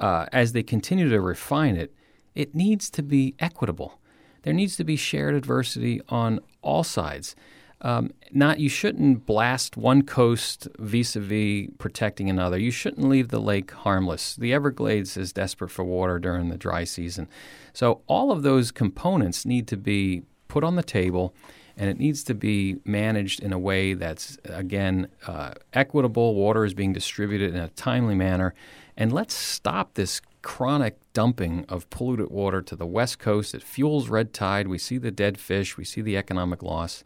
Uh, 0.00 0.26
as 0.32 0.52
they 0.52 0.64
continue 0.64 1.08
to 1.08 1.20
refine 1.20 1.76
it, 1.76 1.94
it 2.34 2.56
needs 2.56 2.90
to 2.90 3.02
be 3.02 3.36
equitable. 3.38 4.00
There 4.42 4.52
needs 4.52 4.76
to 4.76 4.84
be 4.84 4.96
shared 4.96 5.34
adversity 5.34 6.00
on 6.08 6.40
all 6.60 6.82
sides. 6.82 7.36
Um, 7.82 8.12
not 8.30 8.60
you 8.60 8.68
shouldn't 8.68 9.26
blast 9.26 9.76
one 9.76 10.02
coast 10.02 10.68
vis-a-vis 10.78 11.68
protecting 11.78 12.30
another. 12.30 12.56
You 12.56 12.70
shouldn't 12.70 13.08
leave 13.08 13.28
the 13.28 13.40
lake 13.40 13.72
harmless. 13.72 14.36
The 14.36 14.52
Everglades 14.52 15.16
is 15.16 15.32
desperate 15.32 15.70
for 15.70 15.84
water 15.84 16.20
during 16.20 16.48
the 16.48 16.56
dry 16.56 16.84
season, 16.84 17.28
so 17.72 18.02
all 18.06 18.30
of 18.30 18.42
those 18.44 18.70
components 18.70 19.44
need 19.44 19.66
to 19.68 19.76
be 19.76 20.22
put 20.46 20.62
on 20.62 20.76
the 20.76 20.82
table, 20.82 21.34
and 21.76 21.90
it 21.90 21.98
needs 21.98 22.22
to 22.24 22.34
be 22.34 22.76
managed 22.84 23.40
in 23.40 23.52
a 23.52 23.58
way 23.58 23.94
that's 23.94 24.38
again 24.44 25.08
uh, 25.26 25.54
equitable. 25.72 26.36
Water 26.36 26.64
is 26.64 26.74
being 26.74 26.92
distributed 26.92 27.52
in 27.52 27.60
a 27.60 27.68
timely 27.70 28.14
manner, 28.14 28.54
and 28.96 29.12
let's 29.12 29.34
stop 29.34 29.94
this 29.94 30.20
chronic 30.42 30.98
dumping 31.14 31.64
of 31.68 31.90
polluted 31.90 32.30
water 32.30 32.62
to 32.62 32.76
the 32.76 32.86
west 32.86 33.18
coast. 33.18 33.54
It 33.54 33.62
fuels 33.62 34.08
red 34.08 34.32
tide. 34.32 34.68
We 34.68 34.78
see 34.78 34.98
the 34.98 35.10
dead 35.10 35.38
fish. 35.38 35.76
We 35.76 35.84
see 35.84 36.00
the 36.00 36.16
economic 36.16 36.62
loss 36.62 37.02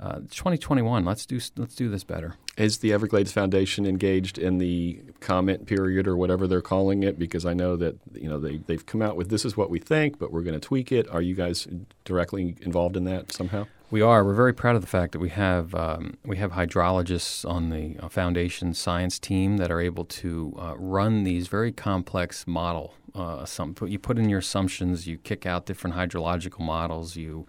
uh, 0.00 0.20
2021. 0.30 1.04
Let's 1.04 1.26
do 1.26 1.38
let's 1.56 1.74
do 1.74 1.88
this 1.88 2.04
better. 2.04 2.36
Is 2.56 2.78
the 2.78 2.92
Everglades 2.92 3.32
Foundation 3.32 3.86
engaged 3.86 4.38
in 4.38 4.58
the 4.58 5.00
comment 5.20 5.66
period 5.66 6.08
or 6.08 6.16
whatever 6.16 6.46
they're 6.46 6.62
calling 6.62 7.02
it? 7.02 7.18
Because 7.18 7.44
I 7.44 7.52
know 7.52 7.76
that 7.76 7.98
you 8.14 8.28
know 8.28 8.38
they 8.38 8.58
they've 8.58 8.84
come 8.84 9.02
out 9.02 9.16
with 9.16 9.28
this 9.28 9.44
is 9.44 9.56
what 9.56 9.68
we 9.68 9.78
think, 9.78 10.18
but 10.18 10.32
we're 10.32 10.42
going 10.42 10.58
to 10.58 10.60
tweak 10.60 10.90
it. 10.90 11.08
Are 11.10 11.22
you 11.22 11.34
guys 11.34 11.68
directly 12.04 12.56
involved 12.62 12.96
in 12.96 13.04
that 13.04 13.32
somehow? 13.32 13.66
We 13.90 14.02
are. 14.02 14.24
We're 14.24 14.34
very 14.34 14.54
proud 14.54 14.76
of 14.76 14.82
the 14.82 14.88
fact 14.88 15.12
that 15.12 15.18
we 15.18 15.30
have 15.30 15.74
um, 15.74 16.16
we 16.24 16.38
have 16.38 16.52
hydrologists 16.52 17.48
on 17.48 17.70
the 17.70 17.96
uh, 17.98 18.08
foundation 18.08 18.72
science 18.72 19.18
team 19.18 19.58
that 19.58 19.70
are 19.70 19.80
able 19.80 20.04
to 20.04 20.56
uh, 20.58 20.74
run 20.78 21.24
these 21.24 21.48
very 21.48 21.72
complex 21.72 22.46
model. 22.46 22.94
Uh, 23.14 23.44
some 23.44 23.74
you 23.86 23.98
put 23.98 24.16
in 24.16 24.28
your 24.28 24.38
assumptions, 24.38 25.06
you 25.06 25.18
kick 25.18 25.44
out 25.44 25.66
different 25.66 25.96
hydrological 25.96 26.60
models, 26.60 27.16
you 27.16 27.46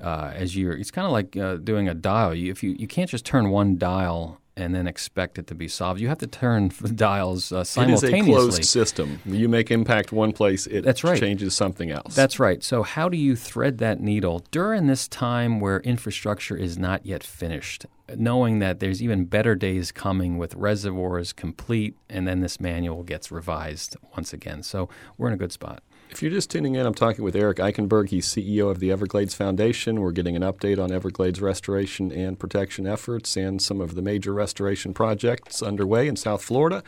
uh, 0.00 0.32
as 0.34 0.56
you're. 0.56 0.72
It's 0.72 0.90
kind 0.90 1.06
of 1.06 1.12
like 1.12 1.36
uh, 1.36 1.56
doing 1.56 1.88
a 1.88 1.94
dial. 1.94 2.34
You, 2.34 2.50
if 2.50 2.62
you 2.62 2.76
you 2.78 2.86
can't 2.86 3.10
just 3.10 3.24
turn 3.24 3.50
one 3.50 3.78
dial 3.78 4.40
and 4.58 4.74
then 4.74 4.86
expect 4.86 5.38
it 5.38 5.46
to 5.48 5.54
be 5.54 5.68
solved. 5.68 6.00
You 6.00 6.08
have 6.08 6.18
to 6.18 6.26
turn 6.26 6.72
the 6.80 6.88
dials 6.88 7.52
uh, 7.52 7.62
simultaneously. 7.62 8.18
It 8.18 8.22
is 8.22 8.28
a 8.28 8.32
closed 8.32 8.64
system. 8.64 9.20
You 9.26 9.48
make 9.48 9.70
impact 9.70 10.12
one 10.12 10.32
place, 10.32 10.66
it 10.66 10.82
That's 10.82 11.04
right. 11.04 11.18
changes 11.18 11.54
something 11.54 11.90
else. 11.90 12.14
That's 12.14 12.40
right. 12.40 12.62
So 12.62 12.82
how 12.82 13.08
do 13.08 13.16
you 13.18 13.36
thread 13.36 13.78
that 13.78 14.00
needle 14.00 14.44
during 14.50 14.86
this 14.86 15.08
time 15.08 15.60
where 15.60 15.80
infrastructure 15.80 16.56
is 16.56 16.78
not 16.78 17.04
yet 17.04 17.22
finished? 17.22 17.86
Knowing 18.16 18.60
that 18.60 18.78
there's 18.78 19.02
even 19.02 19.24
better 19.24 19.54
days 19.56 19.90
coming 19.90 20.38
with 20.38 20.54
reservoirs 20.54 21.32
complete, 21.32 21.96
and 22.08 22.26
then 22.26 22.40
this 22.40 22.60
manual 22.60 23.02
gets 23.02 23.32
revised 23.32 23.96
once 24.16 24.32
again. 24.32 24.62
So 24.62 24.88
we're 25.18 25.28
in 25.28 25.34
a 25.34 25.38
good 25.38 25.52
spot. 25.52 25.82
If 26.08 26.22
you're 26.22 26.30
just 26.30 26.50
tuning 26.50 26.76
in, 26.76 26.86
I'm 26.86 26.94
talking 26.94 27.24
with 27.24 27.36
Eric 27.36 27.58
Eikenberg. 27.58 28.08
He's 28.08 28.26
CEO 28.26 28.70
of 28.70 28.78
the 28.78 28.90
Everglades 28.90 29.34
Foundation. 29.34 30.00
We're 30.00 30.12
getting 30.12 30.34
an 30.34 30.40
update 30.42 30.82
on 30.82 30.90
Everglades 30.90 31.42
restoration 31.42 32.10
and 32.10 32.38
protection 32.38 32.86
efforts 32.86 33.36
and 33.36 33.60
some 33.60 33.82
of 33.82 33.94
the 33.96 34.00
major 34.00 34.32
restoration 34.32 34.94
projects 34.94 35.62
underway 35.62 36.08
in 36.08 36.16
South 36.16 36.42
Florida. 36.42 36.82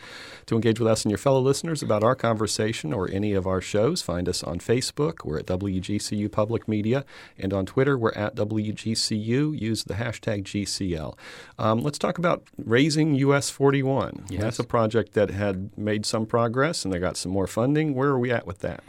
To 0.47 0.55
engage 0.55 0.79
with 0.79 0.87
us 0.87 1.03
and 1.03 1.11
your 1.11 1.19
fellow 1.19 1.41
listeners 1.41 1.83
about 1.83 2.03
our 2.03 2.15
conversation 2.15 2.91
or 2.91 3.07
any 3.11 3.33
of 3.33 3.45
our 3.45 3.61
shows, 3.61 4.01
find 4.01 4.27
us 4.27 4.41
on 4.41 4.57
Facebook. 4.57 5.23
We're 5.23 5.39
at 5.39 5.45
WGCU 5.45 6.31
Public 6.31 6.67
Media. 6.67 7.05
And 7.37 7.53
on 7.53 7.67
Twitter, 7.67 7.97
we're 7.99 8.13
at 8.13 8.35
WGCU. 8.35 9.59
Use 9.59 9.83
the 9.83 9.95
hashtag 9.95 10.43
GCL. 10.43 11.15
Um, 11.59 11.81
let's 11.81 11.99
talk 11.99 12.17
about 12.17 12.43
raising 12.57 13.13
US 13.15 13.51
41. 13.51 14.25
Yes. 14.29 14.41
That's 14.41 14.59
a 14.59 14.63
project 14.63 15.13
that 15.13 15.29
had 15.29 15.77
made 15.77 16.05
some 16.07 16.25
progress 16.25 16.83
and 16.83 16.91
they 16.91 16.99
got 16.99 17.17
some 17.17 17.31
more 17.31 17.47
funding. 17.47 17.93
Where 17.93 18.09
are 18.09 18.19
we 18.19 18.31
at 18.31 18.47
with 18.47 18.59
that? 18.59 18.83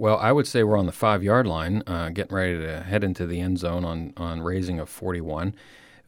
Well, 0.00 0.16
I 0.18 0.30
would 0.30 0.46
say 0.46 0.62
we're 0.62 0.76
on 0.76 0.86
the 0.86 0.92
five 0.92 1.24
yard 1.24 1.48
line, 1.48 1.82
uh, 1.84 2.10
getting 2.10 2.36
ready 2.36 2.56
to 2.56 2.82
head 2.84 3.02
into 3.02 3.26
the 3.26 3.40
end 3.40 3.58
zone 3.58 3.84
on, 3.84 4.12
on 4.16 4.42
raising 4.42 4.78
a 4.78 4.86
41. 4.86 5.56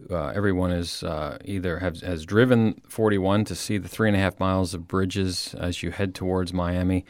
Uh, 0.09 0.29
everyone 0.29 0.70
is 0.70 1.03
uh, 1.03 1.38
either 1.44 1.81
has, 1.81 2.00
has 2.03 2.24
driven 2.24 2.81
41 2.88 3.44
to 3.46 3.57
see 3.57 3.79
the 3.79 3.88
three 3.88 4.09
and 4.09 4.16
a 4.16 4.20
half 4.20 4.38
miles 4.38 4.74
of 4.74 4.87
bridges 4.87 5.57
as 5.59 5.83
you 5.83 5.90
head 5.90 6.14
towards 6.14 6.53
Miami. 6.53 7.05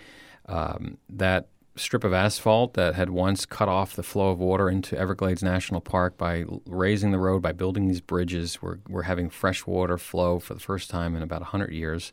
Um, 0.46 0.96
that 1.10 1.48
strip 1.76 2.02
of 2.02 2.14
asphalt 2.14 2.72
that 2.74 2.94
had 2.94 3.10
once 3.10 3.44
cut 3.44 3.68
off 3.68 3.94
the 3.94 4.02
flow 4.02 4.30
of 4.30 4.38
water 4.38 4.70
into 4.70 4.96
Everglades 4.96 5.42
National 5.42 5.82
Park 5.82 6.16
by 6.16 6.46
raising 6.64 7.10
the 7.10 7.18
road, 7.18 7.42
by 7.42 7.52
building 7.52 7.88
these 7.88 8.00
bridges, 8.00 8.62
we're, 8.62 8.78
we're 8.88 9.02
having 9.02 9.28
fresh 9.28 9.66
water 9.66 9.98
flow 9.98 10.38
for 10.38 10.54
the 10.54 10.60
first 10.60 10.88
time 10.88 11.14
in 11.14 11.22
about 11.22 11.42
100 11.42 11.72
years. 11.74 12.10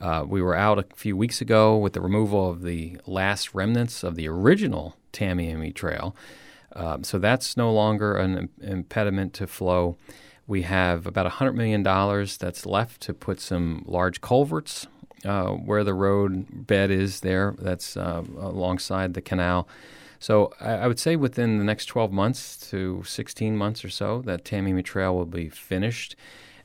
Uh, 0.00 0.24
we 0.26 0.42
were 0.42 0.54
out 0.54 0.78
a 0.78 0.86
few 0.96 1.16
weeks 1.16 1.40
ago 1.40 1.76
with 1.76 1.92
the 1.92 2.00
removal 2.00 2.50
of 2.50 2.62
the 2.62 2.98
last 3.06 3.54
remnants 3.54 4.02
of 4.02 4.16
the 4.16 4.28
original 4.28 4.96
Tamiami 5.12 5.74
Trail. 5.74 6.14
Um, 6.74 7.04
so 7.04 7.18
that's 7.18 7.56
no 7.56 7.72
longer 7.72 8.16
an 8.16 8.48
impediment 8.60 9.32
to 9.34 9.46
flow. 9.46 9.96
We 10.46 10.62
have 10.62 11.06
about 11.06 11.30
$100 11.30 11.54
million 11.54 11.82
that's 11.82 12.66
left 12.66 13.00
to 13.02 13.14
put 13.14 13.40
some 13.40 13.84
large 13.86 14.20
culverts 14.20 14.86
uh, 15.24 15.50
where 15.50 15.84
the 15.84 15.94
road 15.94 16.66
bed 16.66 16.90
is 16.90 17.20
there, 17.20 17.54
that's 17.58 17.96
uh, 17.96 18.22
alongside 18.38 19.14
the 19.14 19.22
canal. 19.22 19.68
So 20.18 20.52
I, 20.60 20.72
I, 20.72 20.86
would 20.86 20.98
say 20.98 21.16
within 21.16 21.58
the 21.58 21.64
next 21.64 21.86
12 21.86 22.12
months 22.12 22.56
to 22.70 23.02
16 23.06 23.56
months 23.56 23.84
or 23.84 23.88
so, 23.88 24.20
that 24.22 24.44
Tamiami 24.44 24.84
Trail 24.84 25.14
will 25.14 25.24
be 25.24 25.48
finished. 25.48 26.16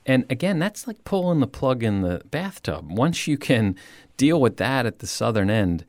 And 0.09 0.25
again, 0.27 0.57
that's 0.57 0.87
like 0.87 1.03
pulling 1.03 1.39
the 1.39 1.45
plug 1.45 1.83
in 1.83 2.01
the 2.01 2.23
bathtub. 2.31 2.91
Once 2.91 3.27
you 3.27 3.37
can 3.37 3.75
deal 4.17 4.41
with 4.41 4.57
that 4.57 4.87
at 4.87 4.97
the 4.97 5.05
southern 5.05 5.51
end, 5.51 5.85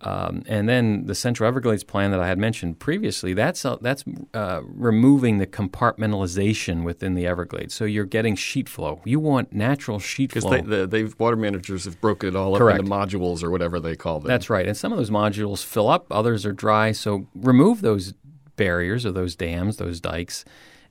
um, 0.00 0.44
and 0.46 0.68
then 0.68 1.06
the 1.06 1.14
Central 1.16 1.48
Everglades 1.48 1.82
plan 1.82 2.12
that 2.12 2.20
I 2.20 2.28
had 2.28 2.38
mentioned 2.38 2.78
previously, 2.78 3.34
that's 3.34 3.64
uh, 3.64 3.78
that's 3.80 4.04
uh, 4.32 4.60
removing 4.62 5.38
the 5.38 5.46
compartmentalization 5.48 6.84
within 6.84 7.14
the 7.14 7.26
Everglades. 7.26 7.74
So 7.74 7.84
you're 7.84 8.04
getting 8.04 8.36
sheet 8.36 8.68
flow. 8.68 9.00
You 9.04 9.18
want 9.18 9.52
natural 9.52 9.98
sheet 9.98 10.30
flow. 10.30 10.50
Because 10.52 10.88
they, 10.88 11.02
the, 11.02 11.14
water 11.18 11.34
managers 11.34 11.84
have 11.86 12.00
broken 12.00 12.28
it 12.28 12.36
all 12.36 12.56
Correct. 12.56 12.78
up 12.78 12.84
into 12.84 12.94
modules 12.94 13.42
or 13.42 13.50
whatever 13.50 13.80
they 13.80 13.96
call 13.96 14.20
them. 14.20 14.28
That's 14.28 14.48
right. 14.48 14.68
And 14.68 14.76
some 14.76 14.92
of 14.92 14.98
those 14.98 15.10
modules 15.10 15.64
fill 15.64 15.88
up, 15.88 16.06
others 16.12 16.46
are 16.46 16.52
dry. 16.52 16.92
So 16.92 17.26
remove 17.34 17.80
those 17.80 18.14
barriers 18.54 19.04
or 19.04 19.10
those 19.10 19.34
dams, 19.34 19.78
those 19.78 19.98
dikes, 19.98 20.44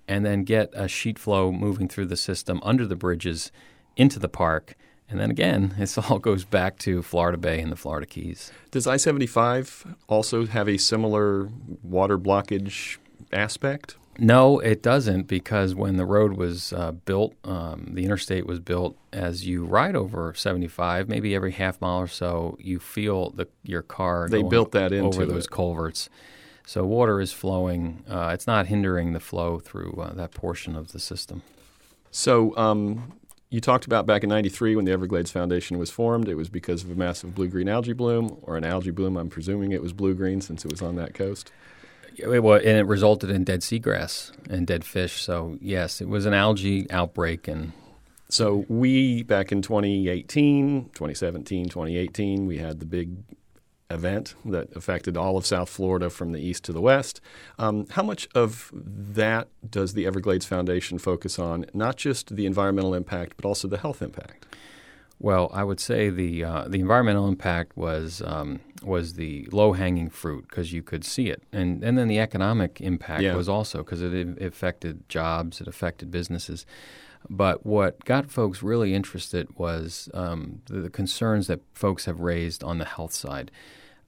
and 0.07 0.25
then 0.25 0.43
get 0.43 0.69
a 0.73 0.87
sheet 0.87 1.17
flow 1.17 1.51
moving 1.51 1.87
through 1.87 2.07
the 2.07 2.17
system 2.17 2.59
under 2.63 2.85
the 2.85 2.95
bridges 2.95 3.51
into 3.95 4.19
the 4.19 4.29
park. 4.29 4.75
And 5.09 5.19
then 5.19 5.29
again, 5.29 5.75
this 5.77 5.97
all 5.97 6.19
goes 6.19 6.45
back 6.45 6.79
to 6.79 7.01
Florida 7.01 7.37
Bay 7.37 7.59
and 7.59 7.71
the 7.71 7.75
Florida 7.75 8.05
Keys. 8.05 8.51
Does 8.71 8.87
I 8.87 8.97
75 8.97 9.95
also 10.07 10.45
have 10.45 10.67
a 10.67 10.77
similar 10.77 11.49
water 11.83 12.17
blockage 12.17 12.97
aspect? 13.31 13.97
No, 14.19 14.59
it 14.59 14.83
doesn't 14.83 15.23
because 15.23 15.73
when 15.73 15.97
the 15.97 16.05
road 16.05 16.33
was 16.33 16.71
uh, 16.71 16.91
built, 16.91 17.33
um, 17.43 17.89
the 17.93 18.05
interstate 18.05 18.45
was 18.45 18.59
built. 18.59 18.95
As 19.11 19.47
you 19.47 19.65
ride 19.65 19.95
over 19.95 20.33
75, 20.35 21.09
maybe 21.09 21.33
every 21.33 21.51
half 21.51 21.81
mile 21.81 21.97
or 21.97 22.07
so, 22.07 22.55
you 22.59 22.77
feel 22.77 23.31
the 23.31 23.47
your 23.63 23.81
car. 23.81 24.27
They 24.29 24.43
built 24.43 24.71
that 24.73 24.93
into 24.93 25.07
over 25.07 25.25
those 25.25 25.45
it. 25.45 25.51
culverts. 25.51 26.09
So 26.65 26.85
water 26.85 27.19
is 27.19 27.33
flowing. 27.33 28.03
Uh, 28.09 28.31
it's 28.33 28.47
not 28.47 28.67
hindering 28.67 29.13
the 29.13 29.19
flow 29.19 29.59
through 29.59 29.93
uh, 30.01 30.13
that 30.13 30.31
portion 30.31 30.75
of 30.75 30.91
the 30.91 30.99
system. 30.99 31.43
So 32.11 32.55
um, 32.55 33.13
you 33.49 33.59
talked 33.59 33.85
about 33.85 34.05
back 34.05 34.23
in 34.23 34.29
'93 34.29 34.75
when 34.75 34.85
the 34.85 34.91
Everglades 34.91 35.31
Foundation 35.31 35.77
was 35.77 35.91
formed. 35.91 36.27
It 36.27 36.35
was 36.35 36.49
because 36.49 36.83
of 36.83 36.91
a 36.91 36.95
massive 36.95 37.35
blue-green 37.35 37.67
algae 37.67 37.93
bloom, 37.93 38.37
or 38.41 38.55
an 38.55 38.63
algae 38.63 38.91
bloom. 38.91 39.17
I'm 39.17 39.29
presuming 39.29 39.71
it 39.71 39.81
was 39.81 39.93
blue-green 39.93 40.41
since 40.41 40.63
it 40.63 40.71
was 40.71 40.81
on 40.81 40.95
that 40.95 41.13
coast. 41.13 41.51
It 42.15 42.43
was, 42.43 42.61
and 42.63 42.77
it 42.77 42.85
resulted 42.85 43.31
in 43.31 43.43
dead 43.43 43.61
seagrass 43.61 44.31
and 44.49 44.67
dead 44.67 44.85
fish. 44.85 45.21
So 45.21 45.57
yes, 45.59 45.99
it 45.99 46.07
was 46.07 46.25
an 46.25 46.33
algae 46.33 46.89
outbreak, 46.91 47.47
and 47.47 47.73
so 48.29 48.65
we 48.69 49.23
back 49.23 49.51
in 49.51 49.61
2018, 49.61 50.91
2017, 50.93 51.65
2018, 51.65 52.47
we 52.47 52.57
had 52.59 52.79
the 52.79 52.85
big 52.85 53.17
event 53.89 54.35
that 54.45 54.75
affected 54.75 55.15
all 55.17 55.37
of 55.37 55.45
South 55.45 55.69
Florida 55.69 56.09
from 56.09 56.31
the 56.31 56.39
east 56.39 56.63
to 56.65 56.71
the 56.73 56.81
west. 56.81 57.21
Um, 57.59 57.85
how 57.91 58.03
much 58.03 58.27
of 58.33 58.71
that 58.73 59.47
does 59.69 59.93
the 59.93 60.05
Everglades 60.05 60.45
Foundation 60.45 60.97
focus 60.97 61.37
on, 61.39 61.65
not 61.73 61.95
just 61.97 62.35
the 62.35 62.45
environmental 62.45 62.93
impact, 62.93 63.33
but 63.37 63.45
also 63.45 63.67
the 63.67 63.77
health 63.77 64.01
impact? 64.01 64.45
Well, 65.19 65.49
I 65.53 65.63
would 65.63 65.79
say 65.79 66.09
the 66.09 66.43
uh, 66.43 66.67
the 66.67 66.79
environmental 66.79 67.27
impact 67.29 67.77
was 67.77 68.21
um, 68.25 68.59
was 68.81 69.13
the 69.13 69.47
low 69.51 69.71
hanging 69.73 70.09
fruit 70.09 70.47
because 70.49 70.73
you 70.73 70.81
could 70.83 71.05
see 71.05 71.29
it, 71.29 71.43
and 71.53 71.81
and 71.83 71.97
then 71.97 72.07
the 72.09 72.19
economic 72.19 72.81
impact 72.81 73.21
Yeah. 73.23 73.35
was 73.35 73.47
also 73.47 73.77
because 73.79 74.01
it, 74.01 74.13
it 74.13 74.41
affected 74.41 75.07
jobs, 75.07 75.61
it 75.61 75.67
affected 75.67 76.11
businesses. 76.11 76.65
But 77.29 77.65
what 77.65 78.03
got 78.05 78.29
folks 78.29 78.61
really 78.61 78.93
interested 78.93 79.47
was 79.57 80.09
um, 80.13 80.61
the, 80.65 80.81
the 80.81 80.89
concerns 80.89 81.47
that 81.47 81.61
folks 81.73 82.05
have 82.05 82.19
raised 82.19 82.63
on 82.63 82.77
the 82.77 82.85
health 82.85 83.13
side. 83.13 83.51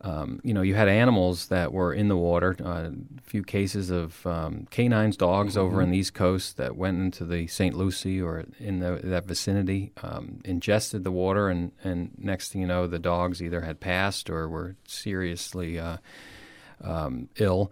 Um, 0.02 0.40
you 0.44 0.54
know, 0.54 0.62
you 0.62 0.76
had 0.76 0.88
animals 0.88 1.48
that 1.48 1.72
were 1.72 1.94
in 1.94 2.10
the 2.10 2.18
water. 2.18 2.56
Uh, 2.64 2.92
a 3.18 3.22
few 3.24 3.44
cases 3.44 3.90
of 3.90 4.26
um, 4.28 4.68
canines, 4.70 5.18
dogs 5.18 5.58
over 5.58 5.82
on 5.82 5.90
the 5.90 5.98
East 5.98 6.14
Coast 6.14 6.58
that 6.58 6.76
went 6.76 7.00
into 7.00 7.26
the 7.26 7.48
St. 7.48 7.76
Lucie 7.76 8.22
or 8.22 8.46
in 8.60 8.80
the, 8.80 9.00
that 9.04 9.26
vicinity, 9.26 9.94
um, 10.04 10.42
ingested 10.46 11.04
the 11.04 11.12
water, 11.12 11.50
and, 11.50 11.72
and 11.84 12.12
next 12.18 12.52
thing 12.52 12.62
you 12.62 12.68
know, 12.68 12.86
the 12.86 13.00
dogs 13.00 13.42
either 13.42 13.62
had 13.62 13.80
passed 13.80 14.30
or 14.30 14.48
were 14.48 14.76
seriously 14.86 15.80
uh, 15.80 15.98
um, 16.84 17.30
ill. 17.38 17.72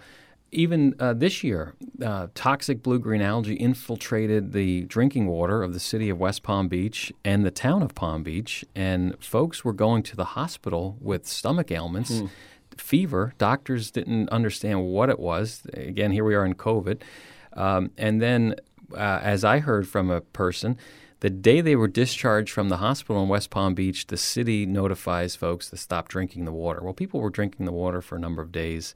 Even 0.53 0.93
uh, 0.99 1.13
this 1.13 1.43
year, 1.43 1.73
uh, 2.05 2.27
toxic 2.35 2.83
blue 2.83 2.99
green 2.99 3.21
algae 3.21 3.55
infiltrated 3.55 4.53
the 4.53 4.81
drinking 4.83 5.25
water 5.25 5.63
of 5.63 5.73
the 5.73 5.79
city 5.79 6.09
of 6.09 6.19
West 6.19 6.43
Palm 6.43 6.67
Beach 6.67 7.11
and 7.25 7.43
the 7.43 7.49
town 7.51 7.81
of 7.81 7.95
Palm 7.95 8.21
Beach, 8.21 8.63
and 8.75 9.21
folks 9.23 9.65
were 9.65 9.73
going 9.73 10.03
to 10.03 10.15
the 10.15 10.25
hospital 10.25 10.95
with 11.01 11.25
stomach 11.27 11.71
ailments, 11.71 12.21
fever. 12.77 13.33
Doctors 13.39 13.89
didn't 13.89 14.29
understand 14.29 14.85
what 14.85 15.09
it 15.09 15.19
was. 15.19 15.63
Again, 15.73 16.11
here 16.11 16.23
we 16.23 16.35
are 16.35 16.45
in 16.45 16.53
COVID. 16.53 17.01
Um, 17.53 17.89
and 17.97 18.21
then, 18.21 18.55
uh, 18.93 19.19
as 19.23 19.43
I 19.43 19.57
heard 19.57 19.87
from 19.87 20.11
a 20.11 20.21
person, 20.21 20.77
the 21.21 21.29
day 21.31 21.61
they 21.61 21.75
were 21.75 21.87
discharged 21.87 22.51
from 22.51 22.69
the 22.69 22.77
hospital 22.77 23.23
in 23.23 23.29
West 23.29 23.49
Palm 23.49 23.73
Beach, 23.73 24.07
the 24.07 24.17
city 24.17 24.65
notifies 24.67 25.35
folks 25.35 25.69
to 25.71 25.77
stop 25.77 26.09
drinking 26.09 26.45
the 26.45 26.51
water. 26.51 26.81
Well, 26.83 26.93
people 26.93 27.21
were 27.21 27.29
drinking 27.29 27.65
the 27.65 27.71
water 27.71 28.01
for 28.01 28.17
a 28.17 28.19
number 28.19 28.41
of 28.41 28.51
days. 28.51 28.93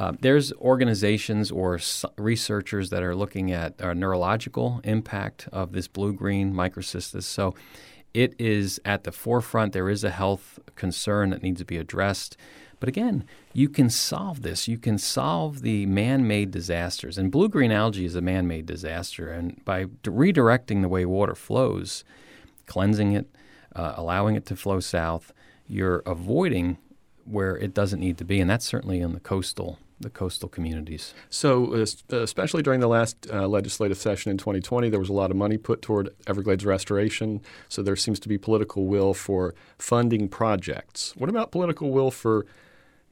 Uh, 0.00 0.12
there's 0.20 0.50
organizations 0.54 1.50
or 1.50 1.74
s- 1.74 2.06
researchers 2.16 2.88
that 2.88 3.02
are 3.02 3.14
looking 3.14 3.52
at 3.52 3.78
neurological 3.94 4.80
impact 4.82 5.46
of 5.52 5.72
this 5.72 5.88
blue 5.88 6.14
green 6.14 6.54
microcystis. 6.54 7.24
So 7.24 7.54
it 8.14 8.34
is 8.38 8.80
at 8.86 9.04
the 9.04 9.12
forefront. 9.12 9.74
There 9.74 9.90
is 9.90 10.02
a 10.02 10.08
health 10.08 10.58
concern 10.74 11.28
that 11.30 11.42
needs 11.42 11.60
to 11.60 11.66
be 11.66 11.76
addressed. 11.76 12.38
But 12.80 12.88
again, 12.88 13.24
you 13.52 13.68
can 13.68 13.90
solve 13.90 14.40
this. 14.40 14.66
You 14.66 14.78
can 14.78 14.96
solve 14.96 15.60
the 15.60 15.84
man 15.84 16.26
made 16.26 16.50
disasters. 16.50 17.18
And 17.18 17.30
blue 17.30 17.50
green 17.50 17.70
algae 17.70 18.06
is 18.06 18.16
a 18.16 18.22
man 18.22 18.46
made 18.46 18.64
disaster. 18.64 19.30
And 19.30 19.62
by 19.66 19.84
redirecting 20.04 20.80
the 20.80 20.88
way 20.88 21.04
water 21.04 21.34
flows, 21.34 22.04
cleansing 22.64 23.12
it, 23.12 23.26
uh, 23.76 23.92
allowing 23.96 24.34
it 24.34 24.46
to 24.46 24.56
flow 24.56 24.80
south, 24.80 25.34
you're 25.66 26.02
avoiding 26.06 26.78
where 27.26 27.54
it 27.54 27.74
doesn't 27.74 28.00
need 28.00 28.16
to 28.16 28.24
be. 28.24 28.40
And 28.40 28.48
that's 28.48 28.64
certainly 28.64 29.00
in 29.00 29.12
the 29.12 29.20
coastal. 29.20 29.78
The 30.00 30.10
coastal 30.10 30.48
communities. 30.48 31.12
So, 31.28 31.74
uh, 31.74 32.16
especially 32.16 32.62
during 32.62 32.80
the 32.80 32.88
last 32.88 33.26
uh, 33.30 33.46
legislative 33.46 33.98
session 33.98 34.30
in 34.30 34.38
2020, 34.38 34.88
there 34.88 34.98
was 34.98 35.10
a 35.10 35.12
lot 35.12 35.30
of 35.30 35.36
money 35.36 35.58
put 35.58 35.82
toward 35.82 36.08
Everglades 36.26 36.64
restoration. 36.64 37.42
So, 37.68 37.82
there 37.82 37.96
seems 37.96 38.18
to 38.20 38.28
be 38.28 38.38
political 38.38 38.86
will 38.86 39.12
for 39.12 39.54
funding 39.76 40.28
projects. 40.28 41.14
What 41.16 41.28
about 41.28 41.50
political 41.50 41.90
will 41.90 42.10
for 42.10 42.46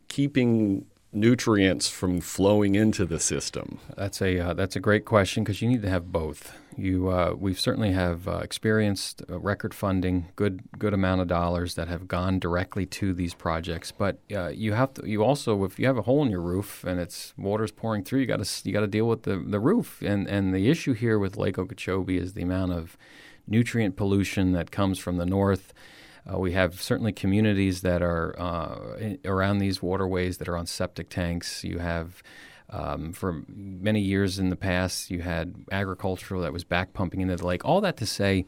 keeping 0.09 0.87
nutrients 1.13 1.89
from 1.89 2.21
flowing 2.21 2.75
into 2.75 3.05
the 3.05 3.21
system? 3.21 3.81
That's 3.97 4.23
a 4.23 4.39
uh, 4.39 4.55
that's 4.55 4.77
a 4.77 4.81
great 4.81 5.05
question 5.05 5.45
because 5.45 5.61
you 5.61 5.69
need 5.69 5.83
to 5.83 5.91
have 5.91 6.11
both. 6.11 6.55
You 6.79 7.11
uh, 7.11 7.35
we 7.37 7.55
certainly 7.55 7.91
have 7.91 8.29
uh, 8.29 8.39
experienced 8.39 9.23
uh, 9.29 9.39
record 9.41 9.75
funding, 9.75 10.29
good 10.37 10.63
good 10.79 10.95
amount 10.95 11.21
of 11.21 11.27
dollars 11.27 11.75
that 11.75 11.89
have 11.89 12.07
gone 12.07 12.39
directly 12.39 12.87
to 12.87 13.13
these 13.13 13.35
projects. 13.35 13.91
But 13.91 14.21
uh, 14.33 14.49
you 14.49 14.75
have 14.75 14.95
to 14.95 15.09
you 15.09 15.25
also 15.25 15.65
if 15.65 15.79
you 15.79 15.87
have 15.87 15.99
a 15.99 16.03
hole 16.03 16.23
in 16.23 16.31
your 16.31 16.41
roof 16.41 16.85
and 16.85 17.01
it's 17.01 17.35
water's 17.37 17.73
pouring 17.73 18.05
through, 18.05 18.21
you 18.21 18.27
got 18.27 18.43
to 18.43 18.69
you 18.69 18.73
got 18.73 18.81
to 18.81 18.87
deal 18.87 19.09
with 19.09 19.25
the 19.25 19.37
the 19.37 19.59
roof. 19.59 20.01
And 20.03 20.29
and 20.29 20.55
the 20.55 20.71
issue 20.71 20.93
here 20.93 21.19
with 21.19 21.37
Lake 21.37 21.59
Okeechobee 21.59 22.17
is 22.17 22.35
the 22.35 22.43
amount 22.43 22.73
of 22.73 22.97
nutrient 23.49 23.97
pollution 23.97 24.53
that 24.53 24.71
comes 24.71 24.99
from 24.99 25.17
the 25.17 25.27
north. 25.27 25.75
Uh, 26.31 26.39
we 26.39 26.53
have 26.53 26.81
certainly 26.81 27.13
communities 27.13 27.81
that 27.81 28.03
are 28.03 28.39
uh, 28.39 28.97
in, 28.99 29.19
around 29.25 29.59
these 29.59 29.83
waterways 29.83 30.39
that 30.39 30.49
are 30.49 30.57
on 30.57 30.67
septic 30.67 31.09
tanks. 31.09 31.65
You 31.65 31.79
have, 31.79 32.23
um, 32.71 33.13
for 33.13 33.43
many 33.49 34.01
years 34.01 34.39
in 34.39 34.51
the 34.51 34.57
past, 34.57 35.11
you 35.11 35.21
had 35.21 35.55
agricultural 35.73 36.43
that 36.43 36.53
was 36.53 36.65
back 36.65 36.93
pumping 36.93 37.21
into 37.21 37.37
the 37.37 37.47
lake. 37.47 37.65
All 37.65 37.81
that 37.81 37.97
to 37.99 38.07
say, 38.07 38.45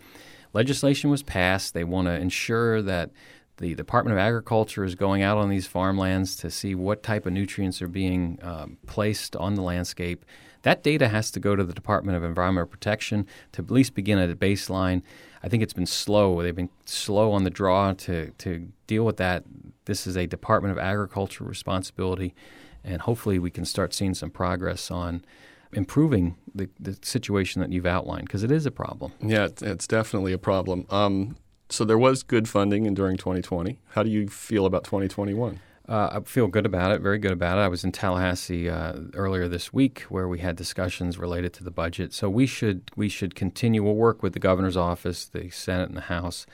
legislation 0.53 1.11
was 1.11 1.23
passed. 1.23 1.75
They 1.75 1.85
want 1.85 2.09
to 2.09 2.15
ensure 2.15 2.83
that 2.83 3.11
the 3.57 3.75
Department 3.75 4.13
of 4.15 4.19
Agriculture 4.19 4.85
is 4.85 4.95
going 4.95 5.23
out 5.23 5.39
on 5.39 5.51
these 5.51 5.67
farmlands 5.67 6.35
to 6.37 6.51
see 6.51 6.75
what 6.75 7.03
type 7.03 7.27
of 7.27 7.33
nutrients 7.33 7.83
are 7.83 7.89
being 7.89 8.39
um, 8.43 8.79
placed 8.87 9.37
on 9.37 9.55
the 9.55 9.63
landscape. 9.63 10.25
That 10.63 10.83
data 10.83 11.09
has 11.09 11.31
to 11.33 11.41
go 11.41 11.57
to 11.57 11.65
the 11.65 11.73
Department 11.73 12.17
of 12.17 12.25
Environmental 12.25 12.69
Protection 12.69 13.27
to 13.53 13.63
at 13.63 13.71
least 13.71 13.95
begin 13.95 14.19
at 14.19 14.31
a 14.31 14.37
baseline. 14.37 15.03
I 15.43 15.49
think 15.49 15.63
it's 15.63 15.73
been 15.73 15.87
slow. 15.87 16.43
They've 16.43 16.55
been 16.55 16.71
slow 16.85 17.33
on 17.33 17.45
the 17.45 17.51
draw 17.51 17.93
to, 17.93 18.31
to 18.31 18.69
deal 18.87 19.05
with 19.05 19.17
that. 19.19 19.45
This 19.87 20.07
is 20.07 20.17
a 20.17 20.27
Department 20.27 20.73
of 20.73 20.79
Agriculture 20.79 21.45
responsibility, 21.45 22.35
and 22.85 23.03
hopefully 23.03 23.39
we 23.39 23.51
can 23.51 23.65
start 23.65 23.95
seeing 23.95 24.15
some 24.15 24.31
progress 24.31 24.91
on 24.91 25.25
improving 25.73 26.37
the, 26.55 26.69
the 26.79 26.99
situation 27.03 27.61
that 27.61 27.71
you've 27.71 27.87
outlined 27.87 28.27
because 28.27 28.43
it 28.43 28.51
is 28.51 28.67
a 28.67 28.71
problem. 28.71 29.13
Yeah, 29.21 29.49
it's, 29.61 29.87
definitely 29.87 30.33
a 30.33 30.39
problem. 30.39 30.87
Um, 30.91 31.37
so, 31.69 31.85
there 31.85 31.99
was 31.99 32.25
good 32.25 32.49
funding 32.49 32.87
in, 32.87 32.95
during 32.95 33.17
2020. 33.17 33.79
How 33.91 34.03
do 34.03 34.11
you 34.11 34.29
feel 34.29 34.67
about 34.67 34.85
2021? 34.85 35.61
Uh, 35.89 36.09
I 36.13 36.21
feel 36.21 36.47
good 36.47 36.67
about 36.67 36.93
it, 36.93 37.01
very 37.01 37.19
good 37.19 37.33
about 37.33 37.59
it. 37.59 37.63
I 37.63 37.69
was 37.69 37.83
in 37.83 37.91
Tallahassee 37.91 38.69
uh, 38.69 38.95
earlier 39.15 39.49
this 39.49 39.73
week 39.73 40.03
where 40.03 40.29
we 40.29 40.39
had 40.39 40.55
discussions 40.55 41.19
related 41.19 41.53
to 41.55 41.65
the 41.65 41.73
budget. 41.73 42.13
So 42.13 42.31
we 42.31 42.47
should 42.47 42.91
we 42.95 43.09
should 43.09 43.35
continue. 43.35 43.83
We'll 43.83 43.97
work 43.97 44.23
with 44.23 44.33
the 44.33 44.39
governor's 44.39 44.77
office, 44.77 45.27
the 45.27 45.51
Senate, 45.51 45.89
and 45.89 45.97
the 45.97 46.03
House. 46.03 46.47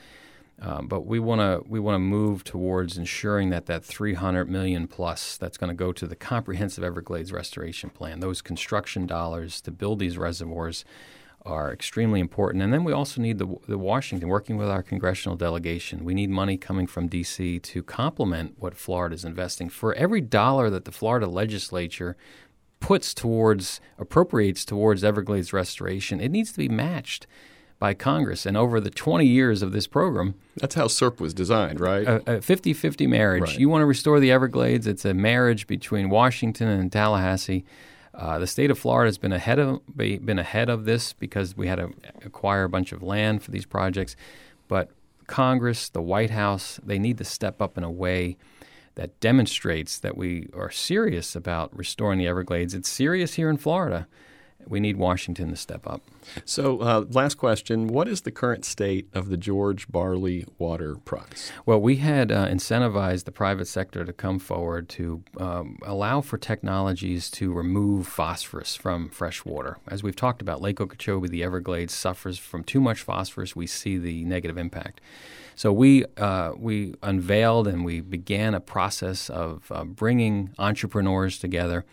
Um, 0.59 0.89
but 0.89 1.07
we 1.07 1.19
want 1.19 1.41
to 1.41 1.63
we 1.69 1.79
want 1.79 1.97
to 1.97 1.99
move 1.99 2.43
towards 2.43 2.97
ensuring 2.97 3.51
that 3.51 3.67
that 3.67 3.85
300 3.85 4.49
million 4.49 4.89
plus 4.89 5.37
that's 5.37 5.59
going 5.59 5.69
to 5.69 5.75
go 5.75 5.93
to 5.93 6.07
the 6.07 6.17
comprehensive 6.17 6.83
Everglades 6.83 7.31
restoration 7.31 7.91
plan. 7.91 8.21
Those 8.21 8.41
construction 8.41 9.07
dollars 9.07 9.61
to 9.63 9.71
build 9.71 9.99
these 9.99 10.17
reservoirs 10.17 10.85
are 11.47 11.73
extremely 11.73 12.21
important. 12.21 12.63
And 12.63 12.73
then 12.73 12.85
we 12.85 12.93
also 12.93 13.21
need 13.21 13.39
the, 13.39 13.47
the 13.69 13.79
Washington, 13.79 14.29
working 14.29 14.57
with 14.57 14.69
our 14.69 14.83
congressional 14.83 15.37
delegation. 15.37 16.05
We 16.05 16.15
need 16.15 16.29
money 16.29 16.57
coming 16.57 16.87
from 16.87 17.07
D.C. 17.07 17.61
to 17.61 17.83
complement 17.83 18.57
what 18.59 18.75
Florida 18.75 19.15
is 19.15 19.25
investing. 19.25 19.69
For 19.69 19.95
every 19.95 20.21
dollar 20.21 20.71
that 20.71 20.85
the 20.85 20.93
Florida 20.93 21.29
legislature 21.29 22.17
puts 22.81 23.15
towards, 23.15 23.81
appropriates 23.97 24.65
towards 24.65 25.05
Everglades 25.05 25.53
restoration, 25.53 26.21
it 26.21 26.31
needs 26.31 26.51
to 26.53 26.59
be 26.59 26.69
matched 26.69 27.27
by 27.79 27.95
Congress. 27.95 28.47
And 28.47 28.57
over 28.57 28.81
the 28.81 28.91
20 28.91 29.27
years 29.27 29.63
of 29.63 29.73
this 29.73 29.87
program, 29.87 30.35
That's 30.57 30.75
how 30.75 30.87
CERP 30.87 31.21
was 31.21 31.35
designed, 31.35 31.81
right? 31.81 32.23
a 32.27 32.41
50 32.41 32.73
50 32.73 33.07
marriage. 33.07 33.43
Right. 33.43 33.59
You 33.59 33.69
want 33.69 33.83
to 33.83 33.87
restore 33.87 34.21
the 34.21 34.31
Everglades, 34.31 34.87
it's 34.87 35.05
a 35.05 35.15
marriage 35.15 35.67
between 35.67 36.09
Washington 36.09 36.69
and 36.69 36.91
Tallahassee. 36.91 37.65
Uh, 38.15 38.39
the 38.39 38.47
state 38.47 38.71
of 38.71 38.79
Florida 38.79 39.09
has 39.09 39.19
been 39.19 39.33
ahead 39.33 39.59
of 39.59 39.81
been 39.95 40.39
ahead 40.39 40.71
of 40.71 40.87
this 40.87 41.13
because 41.13 41.55
we 41.55 41.67
had 41.67 41.77
to 41.77 41.93
acquire 42.25 42.65
a 42.65 42.69
bunch 42.69 42.93
of 42.93 43.03
land 43.03 43.43
for 43.43 43.51
these 43.51 43.67
projects, 43.67 44.17
but 44.69 44.91
Congress, 45.27 45.89
the 45.89 46.01
White 46.01 46.31
House, 46.31 46.81
they 46.83 46.99
need 46.99 47.19
to 47.19 47.25
step 47.25 47.61
up 47.61 47.77
in 47.77 47.85
a 47.85 47.91
way 47.91 48.37
that 48.95 49.19
demonstrates 49.21 49.99
that 49.99 50.17
we 50.17 50.49
are 50.55 50.71
serious 50.71 51.37
about 51.37 51.77
restoring 51.77 52.19
the 52.19 52.27
Everglades. 52.27 52.75
It's 52.75 52.89
serious 52.89 53.35
here 53.35 53.51
in 53.51 53.59
Florida. 53.59 54.07
We 54.69 54.81
need 54.81 54.97
Washington 54.97 55.51
to 55.51 55.57
step 55.57 55.87
up. 55.87 56.03
So, 56.45 56.81
uh, 56.81 57.05
last 57.11 57.37
question 57.37 57.87
What 57.87 58.09
is 58.09 58.23
the 58.23 58.31
current 58.31 58.65
state 58.65 59.09
of 59.15 59.29
the 59.29 59.37
George 59.37 59.89
Barley 59.89 60.47
Water 60.59 60.97
Prize? 60.97 61.53
Well, 61.65 61.81
we 61.81 61.97
had 61.97 62.33
uh, 62.33 62.47
incentivized 62.49 63.25
the 63.25 63.33
private 63.33 63.67
sector 63.67 64.05
to 64.05 64.13
come 64.13 64.39
forward 64.39 64.89
to 64.91 65.23
um, 65.39 65.79
allow 65.83 66.21
for 66.21 66.39
technologies 66.39 67.31
to 67.33 67.53
remove 67.53 68.07
phosphorus 68.07 68.75
from 68.75 69.09
fresh 69.11 69.45
water. 69.45 69.79
As 69.89 70.03
we've 70.03 70.17
talked 70.17 70.43
about, 70.43 70.61
Lake 70.61 70.81
Okeechobee, 70.81 71.29
the 71.29 71.43
Everglades, 71.43 71.95
suffers 71.95 72.39
from 72.39 72.65
too 72.65 72.81
much 72.81 73.03
phosphorus. 73.03 73.55
We 73.55 73.67
see 73.67 73.99
the 73.99 74.25
negative 74.25 74.59
impact. 74.59 75.01
So 75.57 75.73
we 75.73 76.05
uh, 76.19 76.53
we 76.57 76.95
unveiled 77.03 77.67
and 77.67 77.85
we 77.85 78.01
began 78.03 78.55
a 78.55 78.61
process 78.61 79.31
of 79.31 79.73
uh, 79.73 79.85
bringing 79.85 80.51
entrepreneurs 80.59 81.39
together 81.39 81.87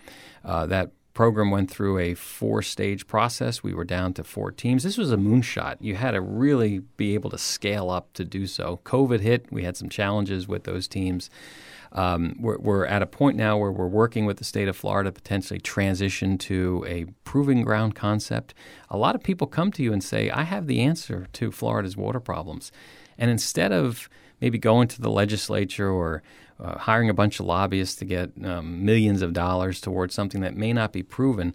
uh, 0.43 0.65
that 0.67 0.91
program 1.13 1.51
went 1.51 1.69
through 1.69 1.99
a 1.99 2.13
four 2.15 2.61
stage 2.61 3.07
process. 3.07 3.61
We 3.61 3.73
were 3.73 3.83
down 3.83 4.13
to 4.13 4.23
four 4.23 4.51
teams. 4.51 4.83
This 4.83 4.97
was 4.97 5.11
a 5.11 5.17
moonshot. 5.17 5.77
You 5.79 5.95
had 5.95 6.11
to 6.11 6.21
really 6.21 6.79
be 6.97 7.13
able 7.13 7.29
to 7.29 7.37
scale 7.37 7.89
up 7.89 8.13
to 8.13 8.25
do 8.25 8.47
so. 8.47 8.79
COVID 8.83 9.19
hit. 9.19 9.51
We 9.51 9.63
had 9.63 9.77
some 9.77 9.89
challenges 9.89 10.47
with 10.47 10.63
those 10.63 10.87
teams. 10.87 11.29
Um, 11.91 12.35
we're, 12.39 12.57
we're, 12.57 12.85
at 12.87 13.03
a 13.03 13.05
point 13.05 13.37
now 13.37 13.55
where 13.55 13.71
we're 13.71 13.87
working 13.87 14.25
with 14.25 14.37
the 14.37 14.43
state 14.43 14.67
of 14.67 14.75
Florida 14.75 15.11
to 15.11 15.13
potentially 15.13 15.59
transition 15.59 16.39
to 16.39 16.83
a 16.87 17.05
proving 17.23 17.61
ground 17.61 17.93
concept. 17.93 18.55
A 18.89 18.97
lot 18.97 19.13
of 19.13 19.21
people 19.21 19.45
come 19.45 19.71
to 19.73 19.83
you 19.83 19.93
and 19.93 20.03
say, 20.03 20.31
I 20.31 20.41
have 20.41 20.65
the 20.65 20.81
answer 20.81 21.27
to 21.33 21.51
Florida's 21.51 21.95
water 21.95 22.19
problems. 22.19 22.71
And 23.19 23.29
instead 23.29 23.71
of 23.71 24.09
maybe 24.41 24.57
going 24.57 24.87
to 24.87 25.01
the 25.01 25.11
legislature 25.11 25.89
or 25.89 26.23
uh, 26.63 26.77
hiring 26.79 27.09
a 27.09 27.13
bunch 27.13 27.39
of 27.39 27.45
lobbyists 27.45 27.95
to 27.97 28.05
get 28.05 28.31
um, 28.43 28.85
millions 28.85 29.21
of 29.21 29.33
dollars 29.33 29.81
towards 29.81 30.15
something 30.15 30.41
that 30.41 30.55
may 30.55 30.73
not 30.73 30.93
be 30.93 31.03
proven, 31.03 31.53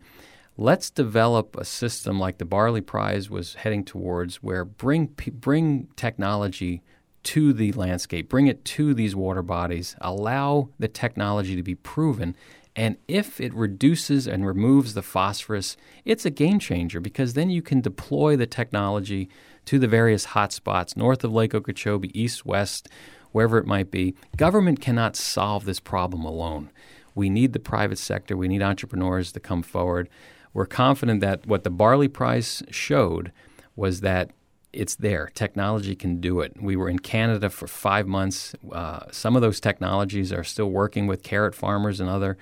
let's 0.57 0.91
develop 0.91 1.57
a 1.57 1.65
system 1.65 2.21
like 2.21 2.39
the 2.39 2.45
Barley 2.45 2.81
Prize 2.81 3.31
was 3.31 3.55
heading 3.55 3.85
towards, 3.85 4.37
where 4.37 4.65
bring 4.65 5.15
bring 5.33 5.89
technology 5.97 6.83
to 7.25 7.53
the 7.53 7.73
landscape, 7.73 8.29
bring 8.29 8.47
it 8.47 8.65
to 8.65 8.95
these 8.95 9.17
water 9.17 9.43
bodies, 9.43 9.97
allow 10.01 10.69
the 10.79 10.89
technology 10.89 11.57
to 11.57 11.63
be 11.63 11.75
proven. 11.75 12.37
And 12.77 12.97
if 13.09 13.41
it 13.41 13.53
reduces 13.55 14.29
and 14.29 14.47
removes 14.47 14.95
the 14.95 15.03
phosphorus, 15.03 15.77
it's 16.05 16.25
a 16.25 16.31
game 16.31 16.61
changer 16.61 17.01
because 17.01 17.35
then 17.35 17.51
you 17.51 17.61
can 17.61 17.81
deploy 17.81 18.37
the 18.37 18.47
technology 18.47 19.29
to 19.65 19.79
the 19.79 19.89
various 19.89 20.29
hotspots 20.29 20.97
north 20.97 21.25
of 21.25 21.33
Lake 21.33 21.55
Okeechobee, 21.55 22.19
east, 22.19 22.47
west, 22.47 22.89
wherever 23.33 23.59
it 23.59 23.67
might 23.67 23.91
be. 23.91 24.15
Government 24.37 24.81
cannot 24.81 25.17
solve 25.17 25.65
this 25.65 25.81
problem 25.81 26.25
alone. 26.25 26.71
We 27.15 27.31
need 27.31 27.53
the 27.53 27.61
private 27.61 27.99
sector, 27.99 28.37
we 28.37 28.49
need 28.49 28.63
entrepreneurs 28.63 29.33
to 29.33 29.41
come 29.41 29.63
forward. 29.63 30.09
We're 30.55 30.67
confident 30.67 31.21
that 31.21 31.47
what 31.47 31.65
the 31.65 31.71
Barley 31.71 32.09
Prize 32.09 32.63
showed 32.71 33.33
was 33.77 34.01
that 34.01 34.31
it's 34.73 34.97
there. 34.97 35.31
Technology 35.35 35.95
can 35.95 36.21
do 36.21 36.41
it. 36.41 36.61
We 36.61 36.77
were 36.77 36.89
in 36.89 36.99
Canada 36.99 37.49
for 37.49 37.67
five 37.67 38.07
months. 38.07 38.55
Uh, 38.71 39.01
some 39.11 39.35
of 39.35 39.43
those 39.43 39.61
technologies 39.61 40.33
are 40.33 40.45
still 40.45 40.71
working 40.71 41.07
with 41.07 41.23
carrot 41.23 41.55
farmers 41.55 42.01
and 42.01 42.09
other 42.09 42.37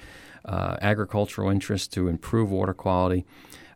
uh, 0.44 0.77
agricultural 0.81 1.51
interests 1.51 1.88
to 1.88 2.09
improve 2.09 2.51
water 2.51 2.75
quality. 2.75 3.25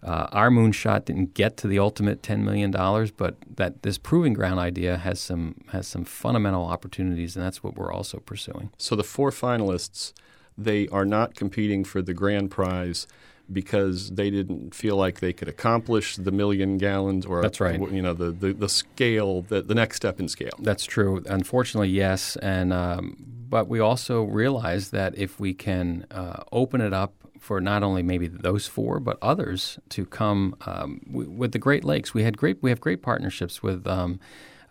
Uh, 0.02 0.26
our 0.32 0.48
moonshot 0.48 1.04
didn't 1.04 1.34
get 1.34 1.56
to 1.58 1.68
the 1.68 1.78
ultimate 1.78 2.22
$10 2.22 2.40
million, 2.40 2.70
but 3.16 3.36
that 3.56 3.82
this 3.82 3.98
proving 3.98 4.32
ground 4.32 4.58
idea 4.58 4.96
has 4.96 5.20
some 5.20 5.56
has 5.72 5.86
some 5.86 6.04
fundamental 6.04 6.64
opportunities, 6.64 7.36
and 7.36 7.44
that's 7.44 7.62
what 7.62 7.76
we're 7.76 7.92
also 7.92 8.18
pursuing. 8.18 8.70
So 8.78 8.96
the 8.96 9.04
four 9.04 9.30
finalists, 9.30 10.12
they 10.56 10.88
are 10.88 11.04
not 11.04 11.34
competing 11.34 11.84
for 11.84 12.00
the 12.00 12.14
grand 12.14 12.50
prize 12.50 13.06
because 13.52 14.10
they 14.10 14.30
didn't 14.30 14.74
feel 14.74 14.96
like 14.96 15.20
they 15.20 15.32
could 15.32 15.48
accomplish 15.48 16.16
the 16.16 16.30
million 16.30 16.78
gallons 16.78 17.26
or 17.26 17.42
that's 17.42 17.60
right. 17.60 17.78
You 17.78 18.02
know 18.02 18.14
the 18.14 18.30
the, 18.30 18.52
the 18.52 18.68
scale, 18.68 19.42
the, 19.42 19.60
the 19.60 19.74
next 19.74 19.96
step 19.96 20.18
in 20.20 20.28
scale. 20.28 20.56
That's 20.60 20.84
true. 20.84 21.22
Unfortunately, 21.26 21.88
yes, 21.88 22.36
and 22.36 22.72
um, 22.72 23.16
but 23.48 23.68
we 23.68 23.80
also 23.80 24.22
realize 24.22 24.90
that 24.90 25.16
if 25.18 25.40
we 25.40 25.52
can 25.52 26.06
uh, 26.10 26.44
open 26.52 26.80
it 26.80 26.92
up 26.92 27.12
for 27.40 27.60
not 27.60 27.82
only 27.82 28.02
maybe 28.02 28.28
those 28.28 28.68
four 28.68 29.00
but 29.00 29.18
others 29.20 29.80
to 29.88 30.06
come 30.06 30.54
um, 30.66 31.00
with 31.08 31.50
the 31.50 31.58
Great 31.58 31.84
Lakes, 31.84 32.14
we 32.14 32.22
had 32.22 32.36
great 32.36 32.62
we 32.62 32.70
have 32.70 32.80
great 32.80 33.02
partnerships 33.02 33.62
with. 33.62 33.86
Um, 33.86 34.20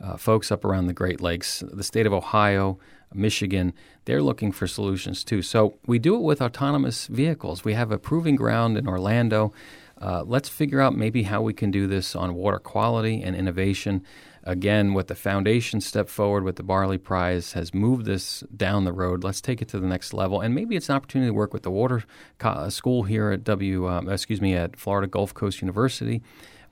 uh, 0.01 0.15
folks 0.15 0.49
up 0.49 0.63
around 0.63 0.87
the 0.87 0.93
Great 0.93 1.19
Lakes, 1.19 1.61
the 1.73 1.83
state 1.83 2.05
of 2.05 2.13
Ohio, 2.13 2.79
Michigan, 3.13 3.73
they're 4.05 4.21
looking 4.21 4.51
for 4.51 4.67
solutions 4.67 5.23
too. 5.23 5.41
So 5.41 5.77
we 5.85 5.99
do 5.99 6.15
it 6.15 6.21
with 6.21 6.41
autonomous 6.41 7.07
vehicles. 7.07 7.63
We 7.63 7.73
have 7.73 7.91
a 7.91 7.97
proving 7.97 8.35
ground 8.35 8.77
in 8.77 8.87
Orlando. 8.87 9.53
Uh, 9.99 10.23
let's 10.25 10.47
figure 10.47 10.79
out 10.79 10.95
maybe 10.95 11.23
how 11.23 11.41
we 11.41 11.53
can 11.53 11.71
do 11.71 11.87
this 11.87 12.15
on 12.15 12.35
water 12.35 12.59
quality 12.59 13.21
and 13.21 13.35
innovation. 13.35 14.05
Again, 14.43 14.93
what 14.93 15.07
the 15.07 15.15
foundation 15.15 15.81
step 15.81 16.09
forward 16.09 16.43
with 16.43 16.55
the 16.55 16.63
Barley 16.63 16.97
Prize 16.97 17.53
has 17.53 17.73
moved 17.73 18.05
this 18.05 18.43
down 18.55 18.85
the 18.85 18.93
road. 18.93 19.23
Let's 19.23 19.41
take 19.41 19.61
it 19.61 19.67
to 19.69 19.79
the 19.79 19.87
next 19.87 20.13
level, 20.13 20.41
and 20.41 20.55
maybe 20.55 20.75
it's 20.75 20.89
an 20.89 20.95
opportunity 20.95 21.29
to 21.29 21.33
work 21.33 21.53
with 21.53 21.63
the 21.63 21.71
water 21.71 22.03
co- 22.37 22.49
uh, 22.49 22.69
school 22.69 23.03
here 23.03 23.31
at 23.31 23.43
W. 23.43 23.87
Um, 23.87 24.09
excuse 24.09 24.41
me, 24.41 24.55
at 24.55 24.77
Florida 24.77 25.07
Gulf 25.07 25.33
Coast 25.33 25.61
University. 25.61 26.21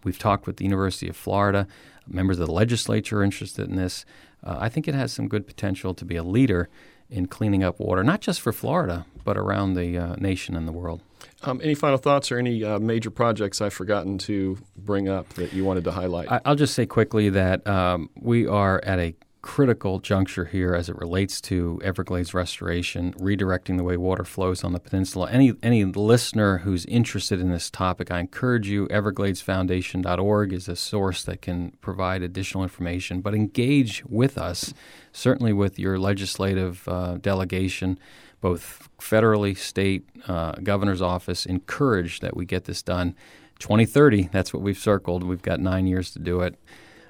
We've 0.03 0.19
talked 0.19 0.47
with 0.47 0.57
the 0.57 0.63
University 0.63 1.09
of 1.09 1.17
Florida. 1.17 1.67
Members 2.07 2.39
of 2.39 2.47
the 2.47 2.53
legislature 2.53 3.19
are 3.19 3.23
interested 3.23 3.67
in 3.67 3.75
this 3.75 4.05
uh, 4.43 4.57
I 4.59 4.69
think 4.69 4.87
it 4.87 4.95
has 4.95 5.11
some 5.11 5.27
good 5.27 5.47
potential 5.47 5.93
to 5.93 6.05
be 6.05 6.15
a 6.15 6.23
leader 6.23 6.69
in 7.09 7.27
cleaning 7.27 7.63
up 7.63 7.79
water, 7.79 8.03
not 8.03 8.21
just 8.21 8.41
for 8.41 8.51
Florida, 8.51 9.05
but 9.23 9.37
around 9.37 9.73
the 9.73 9.97
uh, 9.97 10.15
nation 10.15 10.55
and 10.55 10.67
the 10.67 10.71
world. 10.71 11.01
Um, 11.43 11.61
any 11.63 11.75
final 11.75 11.97
thoughts 11.97 12.31
or 12.31 12.39
any 12.39 12.63
uh, 12.63 12.79
major 12.79 13.11
projects 13.11 13.61
I've 13.61 13.73
forgotten 13.73 14.17
to 14.19 14.57
bring 14.75 15.07
up 15.07 15.29
that 15.35 15.53
you 15.53 15.63
wanted 15.63 15.83
to 15.83 15.91
highlight? 15.91 16.31
I, 16.31 16.41
will 16.45 16.55
just 16.55 16.73
say 16.73 16.85
quickly 16.85 17.29
that 17.29 17.65
um, 17.67 18.09
we 18.15 18.47
are 18.47 18.81
at 18.83 18.99
a 18.99 19.13
critical 19.47 19.99
juncture 19.99 20.43
here 20.43 20.75
as 20.75 20.89
it 20.89 20.97
relates 20.97 21.39
to 21.39 21.79
Everglades 21.81 22.33
restoration, 22.33 23.13
redirecting 23.13 23.77
the 23.77 23.83
way 23.83 23.95
water 23.95 24.25
flows 24.25 24.61
on 24.61 24.73
the 24.73 24.79
peninsula. 24.79 25.29
Any 25.31 25.53
any 25.63 25.85
listener 25.85 26.57
who's 26.59 26.85
interested 26.87 27.39
in 27.39 27.49
this 27.49 27.71
topic, 27.71 28.11
I 28.11 28.19
encourage 28.19 28.67
you. 28.67 28.87
EvergladesFoundation.org 28.87 30.51
is 30.51 30.67
a 30.67 30.75
source 30.75 31.23
that 31.23 31.41
can 31.41 31.71
provide 31.79 32.23
additional 32.23 32.61
information. 32.61 33.21
But 33.21 33.33
engage 33.33 34.03
with 34.05 34.37
us, 34.37 34.73
certainly 35.13 35.53
with 35.53 35.79
your 35.79 35.97
legislative 35.97 36.85
uh, 36.85 37.15
delegation, 37.15 37.97
both 38.41 38.89
federally, 38.99 39.57
state, 39.57 40.09
uh, 40.27 40.55
governor's 40.61 41.01
office. 41.01 41.45
Encourage 41.45 42.19
that 42.19 42.35
we 42.35 42.45
get 42.45 42.65
this 42.65 42.83
done. 42.83 43.15
2030, 43.59 44.23
that's 44.33 44.53
what 44.53 44.61
we've 44.61 44.77
circled. 44.77 45.23
We've 45.23 45.41
got 45.41 45.61
nine 45.61 45.87
years 45.87 46.11
to 46.11 46.19
do 46.19 46.41
it. 46.41 46.59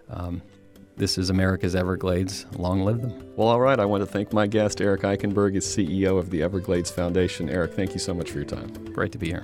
Um, 0.07 0.43
this 0.97 1.17
is 1.17 1.29
America's 1.29 1.75
Everglades. 1.75 2.45
Long 2.57 2.81
live 2.81 3.01
them. 3.01 3.13
Well, 3.35 3.47
all 3.47 3.61
right. 3.61 3.79
I 3.79 3.85
want 3.85 4.01
to 4.01 4.07
thank 4.07 4.33
my 4.33 4.47
guest, 4.47 4.81
Eric 4.81 5.01
Eikenberg, 5.01 5.55
is 5.55 5.65
CEO 5.65 6.17
of 6.17 6.31
the 6.31 6.41
Everglades 6.41 6.89
Foundation. 6.89 7.49
Eric, 7.49 7.75
thank 7.75 7.93
you 7.93 7.99
so 7.99 8.13
much 8.13 8.31
for 8.31 8.39
your 8.39 8.45
time. 8.45 8.73
Great 8.93 9.11
to 9.11 9.19
be 9.19 9.27
here. 9.27 9.43